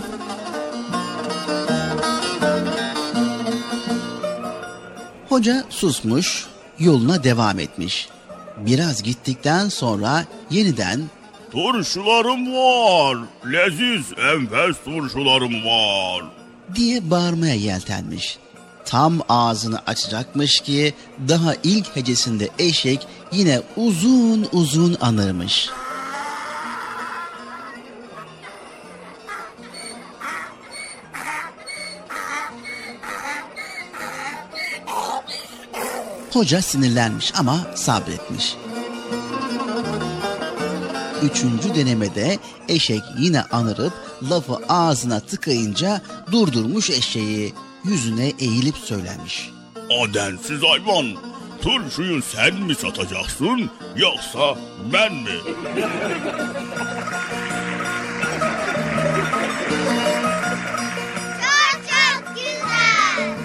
[5.29, 6.47] Hoca susmuş,
[6.79, 8.09] yoluna devam etmiş.
[8.57, 11.01] Biraz gittikten sonra yeniden
[11.53, 13.19] Turşularım var.
[13.53, 16.25] Leziz enfes turşularım var.
[16.75, 18.39] diye bağırmaya yeltenmiş.
[18.85, 20.95] Tam ağzını açacakmış ki
[21.29, 25.71] daha ilk hecesinde eşek yine uzun uzun anırmış.
[36.33, 38.57] Hoca sinirlenmiş ama sabretmiş.
[41.23, 42.39] Üçüncü denemede
[42.69, 43.93] eşek yine anırıp
[44.31, 46.03] lafı ağzına tıkayınca
[46.33, 47.55] durdurmuş eşeği
[47.85, 49.51] yüzüne eğilip söylenmiş.
[49.91, 51.07] O densiz hayvan.
[51.63, 54.59] Turşuyu sen mi satacaksın yoksa
[54.93, 55.39] ben mi?
[61.41, 63.37] Çok çok güzel.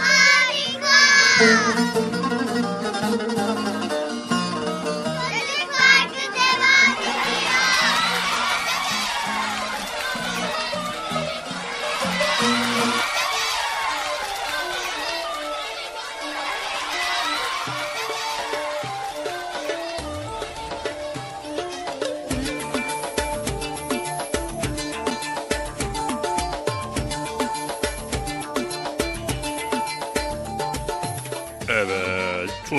[0.00, 0.96] Harika.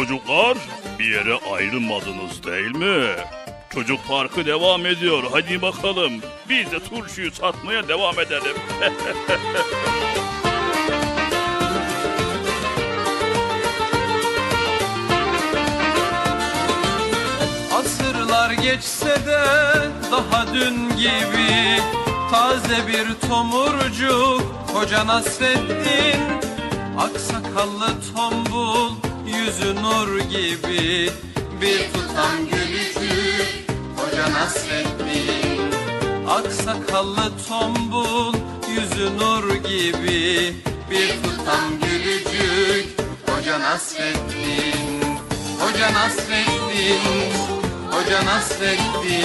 [0.07, 0.57] Çocuklar
[0.99, 3.15] bir yere ayrılmadınız değil mi?
[3.73, 5.23] Çocuk parkı devam ediyor.
[5.31, 6.11] Hadi bakalım.
[6.49, 8.55] Biz de turşuyu satmaya devam edelim.
[17.75, 19.43] Asırlar geçse de
[20.11, 21.81] daha dün gibi
[22.31, 24.41] Taze bir tomurcuk
[24.73, 26.21] koca Nasreddin
[26.97, 29.06] Aksakallı tombul
[29.37, 31.11] yüzü nur gibi
[31.61, 35.71] Bir tutam gülücük koca Nasreddin
[36.29, 38.33] Aksakallı tombul
[38.69, 40.53] yüzü nur gibi
[40.91, 42.85] Bir tutam gülücük
[43.27, 45.01] Hoca Nasreddin
[45.59, 47.33] Hoca Nasreddin
[47.91, 49.23] Hoca Nasreddin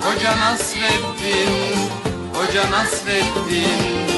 [0.00, 1.76] Hoca Nasreddin
[2.34, 4.08] Hoca Nasreddin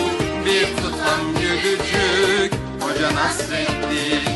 [0.45, 4.36] Bir tutam gülücük Hoca Nasreddin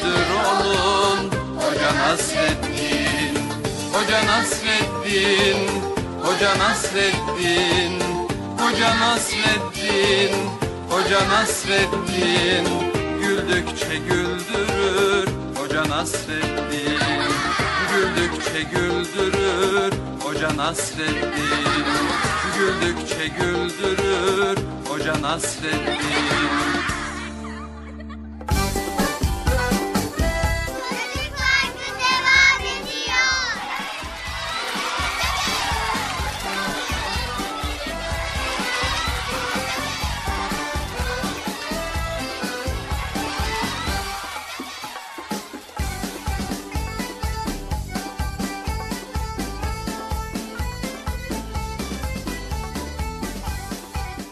[0.00, 3.38] Köprüsüdür onun Hoca Nasreddin
[3.92, 5.68] Hoca Nasreddin
[6.22, 8.00] Hoca Nasreddin
[8.58, 10.50] Hoca Nasreddin
[10.90, 12.66] Hoca Nasreddin.
[13.20, 17.00] Güldükçe güldürür Hoca Nasreddin.
[17.92, 21.66] Güldükçe güldürür Hoca Nasreddin.
[22.58, 24.58] Güldükçe güldürür
[24.88, 26.79] Hoca Nasreddin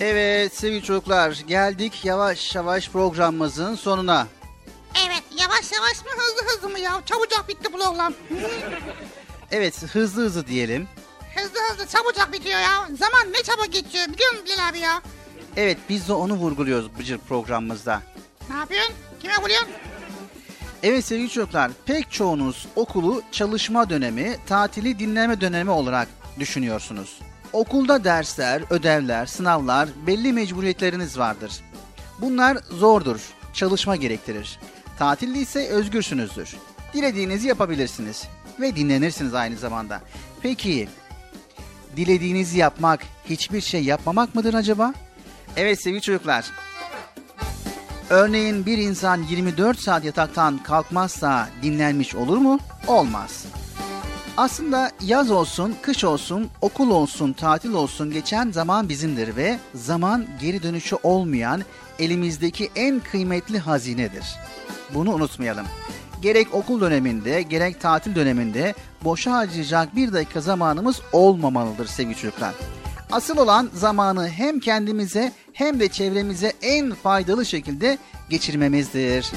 [0.01, 4.27] Evet sevgili çocuklar geldik yavaş yavaş programımızın sonuna.
[5.07, 7.03] Evet yavaş yavaş mı hızlı hızlı mı ya?
[7.07, 8.15] Çabucak bitti program.
[9.51, 10.89] Evet hızlı hızlı diyelim.
[11.35, 12.89] hızlı hızlı çabucak bitiyor ya.
[12.99, 15.03] Zaman ne çabuk geçiyor biliyor musun Bilal abi ya?
[15.57, 18.03] Evet biz de onu vurguluyoruz Bıcır programımızda.
[18.51, 18.95] Ne yapıyorsun?
[19.23, 19.69] Kime vuruyorsun?
[20.83, 26.09] Evet sevgili çocuklar pek çoğunuz okulu çalışma dönemi, tatili dinleme dönemi olarak
[26.39, 27.19] düşünüyorsunuz.
[27.53, 31.53] Okulda dersler, ödevler, sınavlar, belli mecburiyetleriniz vardır.
[32.21, 33.21] Bunlar zordur,
[33.53, 34.59] çalışma gerektirir.
[34.99, 36.57] Tatilde ise özgürsünüzdür.
[36.95, 38.29] Dilediğinizi yapabilirsiniz
[38.61, 40.01] ve dinlenirsiniz aynı zamanda.
[40.43, 40.89] Peki,
[41.97, 44.95] dilediğinizi yapmak hiçbir şey yapmamak mıdır acaba?
[45.57, 46.51] Evet sevgili çocuklar.
[48.11, 52.59] Örneğin bir insan 24 saat yataktan kalkmazsa dinlenmiş olur mu?
[52.87, 53.45] Olmaz.
[54.39, 60.63] Aslında yaz olsun, kış olsun, okul olsun, tatil olsun geçen zaman bizimdir ve zaman geri
[60.63, 61.63] dönüşü olmayan
[61.99, 64.25] elimizdeki en kıymetli hazinedir.
[64.95, 65.67] Bunu unutmayalım.
[66.23, 68.75] Gerek okul döneminde, gerek tatil döneminde
[69.05, 72.55] boşa harcayacak bir dakika zamanımız olmamalıdır sevgili çocuklar.
[73.13, 77.99] Asıl olan zamanı hem kendimize hem de çevremize en faydalı şekilde
[78.31, 79.33] geçirmemizdir.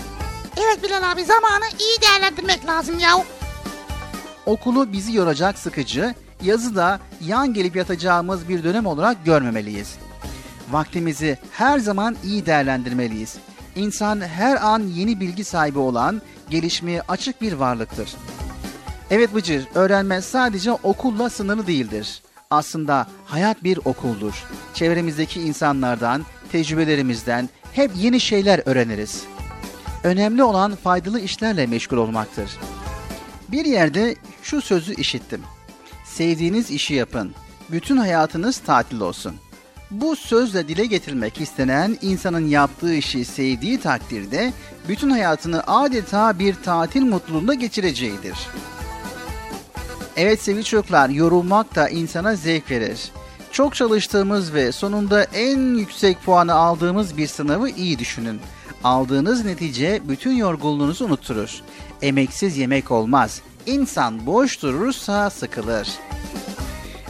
[0.58, 3.24] Evet Bilal abi zamanı iyi değerlendirmek lazım ya.
[4.46, 9.96] Okulu bizi yoracak sıkıcı, yazı da yan gelip yatacağımız bir dönem olarak görmemeliyiz.
[10.72, 13.38] Vaktimizi her zaman iyi değerlendirmeliyiz.
[13.76, 18.10] İnsan her an yeni bilgi sahibi olan, gelişmeye açık bir varlıktır.
[19.12, 22.22] Evet Bıcır, öğrenme sadece okulla sınırlı değildir.
[22.50, 24.44] Aslında hayat bir okuldur.
[24.74, 29.24] Çevremizdeki insanlardan, tecrübelerimizden hep yeni şeyler öğreniriz.
[30.04, 32.52] Önemli olan faydalı işlerle meşgul olmaktır.
[33.52, 35.42] Bir yerde şu sözü işittim.
[36.06, 37.34] Sevdiğiniz işi yapın.
[37.72, 39.36] Bütün hayatınız tatil olsun.
[39.92, 44.54] Bu sözle dile getirmek istenen insanın yaptığı işi sevdiği takdirde
[44.88, 48.38] bütün hayatını adeta bir tatil mutluluğunda geçireceğidir.
[50.18, 53.12] Evet sevgili çocuklar, yorulmak da insana zevk verir.
[53.52, 58.40] Çok çalıştığımız ve sonunda en yüksek puanı aldığımız bir sınavı iyi düşünün.
[58.84, 61.62] Aldığınız netice bütün yorgunluğunuzu unutturur.
[62.02, 63.42] Emeksiz yemek olmaz.
[63.66, 65.90] İnsan boş durursa sıkılır.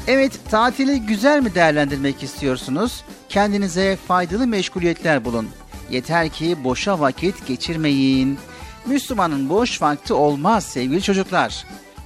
[0.07, 3.03] Evet, tatili güzel mi değerlendirmek istiyorsunuz?
[3.29, 5.49] Kendinize faydalı meşguliyetler bulun.
[5.89, 8.37] Yeter ki boşa vakit geçirmeyin.
[8.85, 11.65] Müslümanın boş vakti olmaz sevgili çocuklar.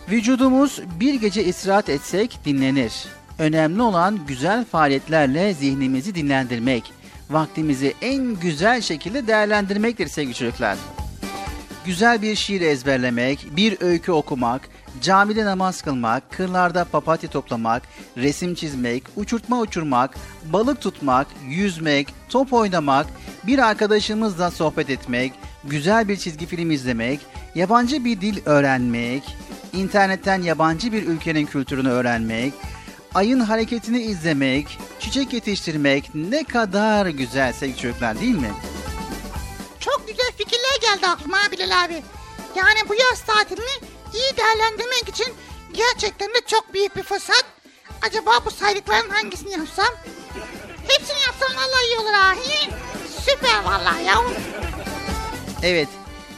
[0.10, 2.94] Vücudumuz bir gece istirahat etsek dinlenir.
[3.40, 6.94] Önemli olan güzel faaliyetlerle zihnimizi dinlendirmek,
[7.30, 10.78] vaktimizi en güzel şekilde değerlendirmektir sevgili çocuklar.
[11.86, 14.62] Güzel bir şiir ezberlemek, bir öykü okumak,
[15.02, 17.84] camide namaz kılmak, kırlarda papatya toplamak,
[18.18, 23.07] resim çizmek, uçurtma uçurmak, balık tutmak, yüzmek, top oynamak,
[23.44, 25.34] bir arkadaşımızla sohbet etmek,
[25.64, 27.20] güzel bir çizgi film izlemek,
[27.56, 29.24] yabancı bir dil öğrenmek,
[29.74, 32.53] internetten yabancı bir ülkenin kültürünü öğrenmek,
[33.14, 38.52] ayın hareketini izlemek, çiçek yetiştirmek ne kadar güzel sevgili çocuklar değil mi?
[39.86, 42.03] Çok güzel fikirler geldi aklıma Bilal abi.
[42.56, 43.80] Yani bu yaz tatilini
[44.14, 45.34] iyi değerlendirmek için
[45.74, 47.45] gerçekten de çok büyük bir fırsat.
[48.02, 49.94] Acaba bu saydıkların hangisini yapsam?
[50.88, 52.36] Hepsini yapsam vallahi iyi olur ha.
[53.20, 54.16] Süper vallahi ya.
[55.64, 55.90] Evet,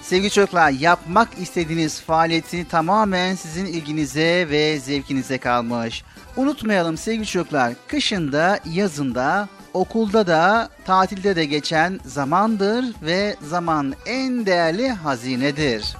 [0.01, 6.03] sevgili çocuklar yapmak istediğiniz faaliyetin tamamen sizin ilginize ve zevkinize kalmış.
[6.35, 14.89] Unutmayalım sevgili çocuklar, kışında, yazında, okulda da, tatilde de geçen zamandır ve zaman en değerli
[14.89, 15.95] hazinedir.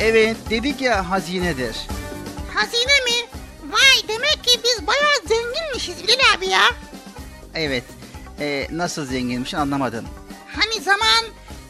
[0.00, 1.76] Evet, dedik ya hazinedir.
[2.54, 3.28] Hazine mi?
[3.72, 6.62] Vay demek ki biz bayağı zenginmişiz Bilal abi ya.
[7.54, 7.84] Evet,
[8.40, 10.04] e, nasıl zenginmiş anlamadım.
[10.56, 11.24] Hani zaman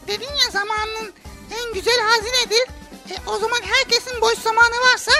[0.07, 1.13] dedin ya zamanın
[1.51, 2.67] en güzel hazinedir.
[3.09, 5.11] E, o zaman herkesin boş zamanı varsa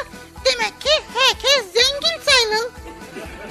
[0.46, 2.72] demek ki herkes zengin sayılır.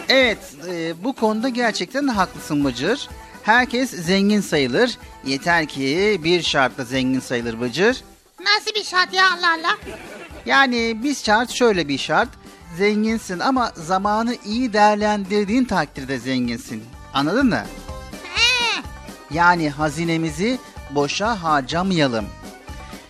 [0.09, 3.09] Evet, e, bu konuda gerçekten haklısın Bıcır.
[3.43, 4.99] Herkes zengin sayılır.
[5.25, 8.05] Yeter ki bir şartla zengin sayılır Bıcır.
[8.41, 9.79] Nasıl bir şart ya Allah Allah.
[10.47, 12.29] Yani bir şart şöyle bir şart.
[12.79, 16.85] Zenginsin ama zamanı iyi değerlendirdiğin takdirde zenginsin.
[17.15, 17.63] Anladın mı?
[18.35, 18.83] He,
[19.31, 20.59] Yani hazinemizi
[20.91, 22.25] boşa harcamayalım.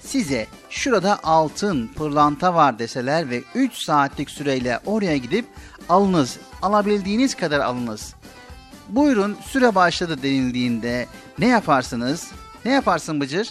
[0.00, 5.46] Size şurada altın, pırlanta var deseler ve 3 saatlik süreyle oraya gidip
[5.88, 6.36] alınız.
[6.68, 8.14] Alabildiğiniz kadar alınız.
[8.88, 11.06] Buyurun süre başladı denildiğinde
[11.38, 12.30] ne yaparsınız?
[12.64, 13.50] Ne yaparsın Bıcır?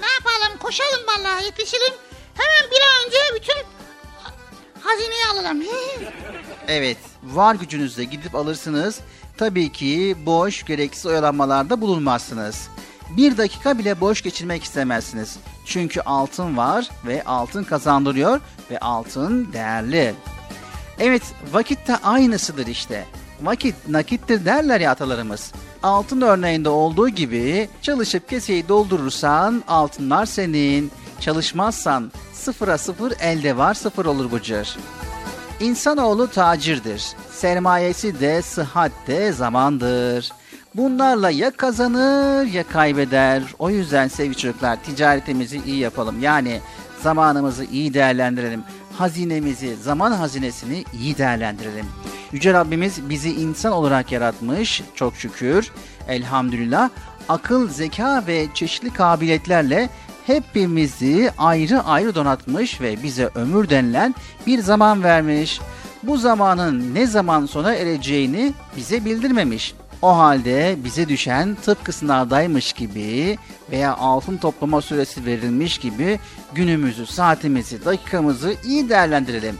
[0.00, 1.92] ne yapalım koşalım vallahi yetişelim.
[2.34, 3.62] Hemen bir an önce bütün
[4.22, 4.32] ha-
[4.80, 5.62] hazineyi alalım.
[6.68, 9.00] Evet, var gücünüzle gidip alırsınız.
[9.36, 12.68] Tabii ki boş, gereksiz oyalanmalarda bulunmazsınız.
[13.16, 15.36] Bir dakika bile boş geçirmek istemezsiniz.
[15.66, 18.40] Çünkü altın var ve altın kazandırıyor
[18.70, 20.14] ve altın değerli.
[21.04, 21.22] Evet,
[21.52, 23.04] vakit de aynısıdır işte.
[23.42, 25.52] Vakit nakittir derler ya atalarımız.
[25.82, 30.90] Altın örneğinde olduğu gibi çalışıp keseyi doldurursan altınlar senin.
[31.20, 34.76] Çalışmazsan sıfıra sıfır elde var sıfır olur Bıcır.
[35.60, 37.04] İnsanoğlu tacirdir.
[37.32, 40.32] Sermayesi de sıhhat de zamandır.
[40.74, 43.42] Bunlarla ya kazanır ya kaybeder.
[43.58, 46.22] O yüzden sevgili çocuklar ticaretimizi iyi yapalım.
[46.22, 46.60] Yani
[47.02, 48.62] zamanımızı iyi değerlendirelim.
[48.98, 51.86] Hazinemizi, zaman hazinesini iyi değerlendirelim.
[52.32, 55.70] Yüce Rabbimiz bizi insan olarak yaratmış çok şükür.
[56.08, 56.90] Elhamdülillah
[57.28, 59.88] akıl, zeka ve çeşitli kabiliyetlerle
[60.26, 64.14] hepimizi ayrı ayrı donatmış ve bize ömür denilen
[64.46, 65.60] bir zaman vermiş.
[66.02, 69.74] Bu zamanın ne zaman sona ereceğini bize bildirmemiş.
[70.02, 73.38] O halde bize düşen tıpkı sınavdaymış gibi
[73.72, 76.20] veya altın toplama süresi verilmiş gibi
[76.54, 79.56] günümüzü, saatimizi, dakikamızı iyi değerlendirelim.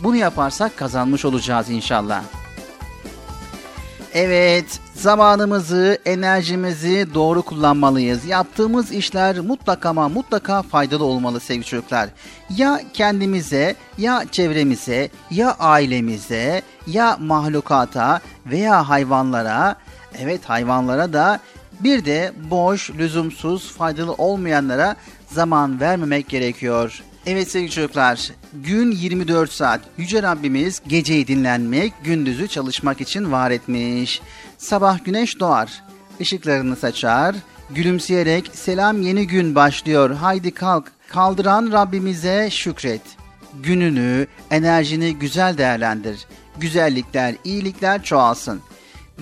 [0.00, 2.22] Bunu yaparsak kazanmış olacağız inşallah.
[4.14, 8.24] Evet, zamanımızı, enerjimizi doğru kullanmalıyız.
[8.24, 12.08] Yaptığımız işler mutlaka ama mutlaka faydalı olmalı sevgili çocuklar.
[12.56, 19.76] Ya kendimize, ya çevremize, ya ailemize, ya mahlukata veya hayvanlara,
[20.18, 21.40] evet hayvanlara da
[21.80, 24.96] bir de boş, lüzumsuz, faydalı olmayanlara
[25.32, 27.02] zaman vermemek gerekiyor.
[27.26, 29.80] Evet sevgili çocuklar, gün 24 saat.
[29.98, 34.20] Yüce Rabbimiz geceyi dinlenmek, gündüzü çalışmak için var etmiş.
[34.58, 35.82] Sabah güneş doğar,
[36.20, 37.36] ışıklarını saçar,
[37.70, 43.02] gülümseyerek selam yeni gün başlıyor, haydi kalk, kaldıran Rabbimize şükret.
[43.62, 46.26] Gününü, enerjini güzel değerlendir.
[46.56, 48.60] Güzellikler, iyilikler çoğalsın.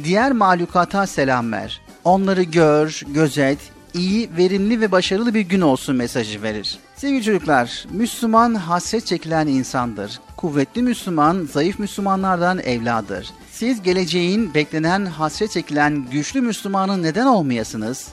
[0.05, 1.84] Diğer mahlukata selam ver.
[2.05, 3.59] Onları gör, gözet,
[3.95, 6.79] iyi, verimli ve başarılı bir gün olsun mesajı verir.
[6.97, 10.21] Sevgili çocuklar, Müslüman hasret çekilen insandır.
[10.37, 13.31] Kuvvetli Müslüman, zayıf Müslümanlardan evladır.
[13.53, 18.09] Siz geleceğin beklenen hasret çekilen güçlü Müslümanın neden olmayasınız?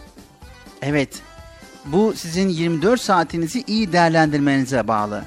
[0.82, 1.10] Evet,
[1.86, 5.24] bu sizin 24 saatinizi iyi değerlendirmenize bağlı.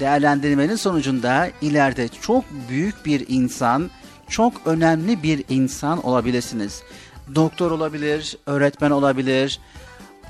[0.00, 3.90] Değerlendirmenin sonucunda ileride çok büyük bir insan,
[4.28, 6.82] çok önemli bir insan olabilirsiniz.
[7.34, 9.60] Doktor olabilir, öğretmen olabilir,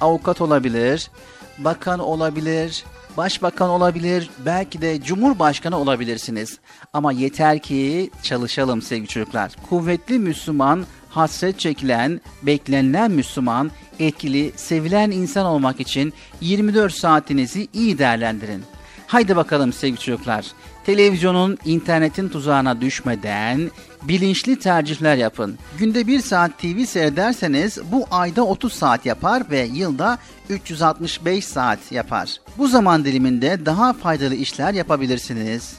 [0.00, 1.10] avukat olabilir,
[1.58, 2.84] bakan olabilir,
[3.16, 6.58] başbakan olabilir, belki de cumhurbaşkanı olabilirsiniz.
[6.92, 9.52] Ama yeter ki çalışalım sevgili çocuklar.
[9.68, 18.62] Kuvvetli Müslüman, hasret çekilen, beklenilen Müslüman, etkili, sevilen insan olmak için 24 saatinizi iyi değerlendirin.
[19.06, 20.46] Haydi bakalım sevgili çocuklar.
[20.86, 23.70] Televizyonun, internetin tuzağına düşmeden
[24.02, 25.58] bilinçli tercihler yapın.
[25.78, 30.18] Günde bir saat TV seyrederseniz bu ayda 30 saat yapar ve yılda
[30.48, 32.40] 365 saat yapar.
[32.58, 35.76] Bu zaman diliminde daha faydalı işler yapabilirsiniz.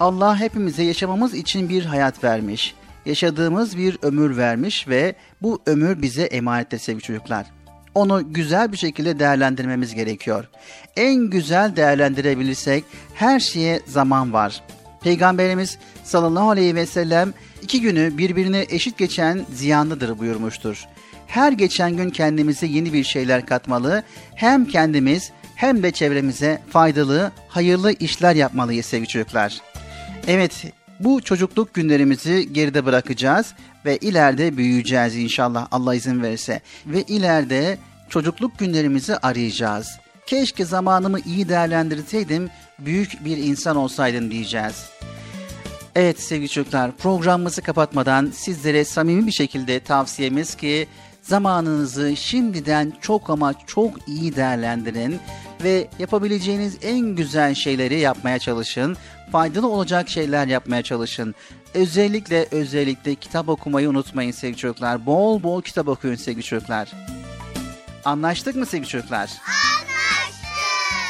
[0.00, 2.74] Allah hepimize yaşamamız için bir hayat vermiş.
[3.06, 7.46] Yaşadığımız bir ömür vermiş ve bu ömür bize emanettir sevgili çocuklar.
[7.94, 10.48] Onu güzel bir şekilde değerlendirmemiz gerekiyor.
[10.96, 12.84] En güzel değerlendirebilirsek
[13.14, 14.62] her şeye zaman var.
[15.02, 20.84] Peygamberimiz sallallahu aleyhi ve sellem iki günü birbirine eşit geçen ziyanlıdır buyurmuştur.
[21.26, 24.02] Her geçen gün kendimize yeni bir şeyler katmalı,
[24.34, 29.60] hem kendimiz hem de çevremize faydalı, hayırlı işler yapmalıyız sevgili çocuklar.
[30.26, 30.64] Evet,
[31.00, 33.54] bu çocukluk günlerimizi geride bırakacağız
[33.84, 36.60] ve ileride büyüyeceğiz inşallah Allah izin verirse.
[36.86, 37.78] Ve ileride
[38.08, 39.88] çocukluk günlerimizi arayacağız.
[40.26, 44.84] Keşke zamanımı iyi değerlendirseydim, büyük bir insan olsaydım diyeceğiz.
[45.96, 50.88] Evet sevgili çocuklar programımızı kapatmadan sizlere samimi bir şekilde tavsiyemiz ki
[51.22, 55.20] zamanınızı şimdiden çok ama çok iyi değerlendirin
[55.64, 58.96] ve yapabileceğiniz en güzel şeyleri yapmaya çalışın.
[59.32, 61.34] Faydalı olacak şeyler yapmaya çalışın.
[61.74, 65.06] Özellikle özellikle kitap okumayı unutmayın sevgili çocuklar.
[65.06, 66.92] Bol bol kitap okuyun sevgili çocuklar.
[68.04, 69.18] Anlaştık mı sevgili çocuklar?
[69.20, 69.75] Anlaştık.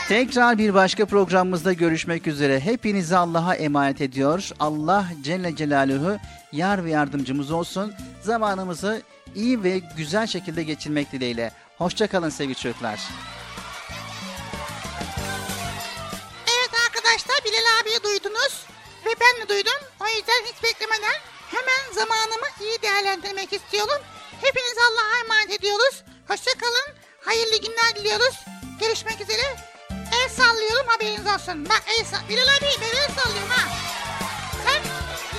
[0.08, 2.60] Tekrar bir başka programımızda görüşmek üzere.
[2.60, 4.50] Hepinizi Allah'a emanet ediyor.
[4.60, 6.18] Allah Celle Celaluhu
[6.52, 7.94] yar ve yardımcımız olsun.
[8.22, 9.02] Zamanımızı
[9.34, 11.52] iyi ve güzel şekilde geçirmek dileğiyle.
[11.78, 13.00] Hoşçakalın sevgili çocuklar.
[16.54, 18.64] Evet arkadaşlar Bilal abiyi duydunuz
[19.06, 19.80] ve ben de duydum.
[20.00, 21.18] O yüzden hiç beklemeden
[21.50, 24.02] hemen zamanımı iyi değerlendirmek istiyorum.
[24.40, 26.02] Hepiniz Allah'a emanet ediyoruz.
[26.28, 26.94] Hoşçakalın.
[27.24, 28.44] Hayırlı günler diliyoruz.
[28.80, 29.75] Görüşmek üzere.
[30.12, 31.64] El sallıyorum haberiniz olsun.
[31.68, 32.28] Bak el sall...
[32.28, 33.68] Bilal abi ben el sallıyorum ha.
[34.64, 34.82] Sen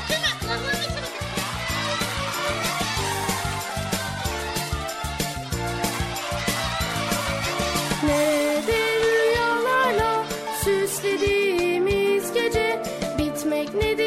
[0.01, 1.07] bitirme.
[8.03, 10.25] Nerede rüyalarla
[10.63, 12.83] süslediğimiz gece
[13.17, 14.06] Bitmek nedir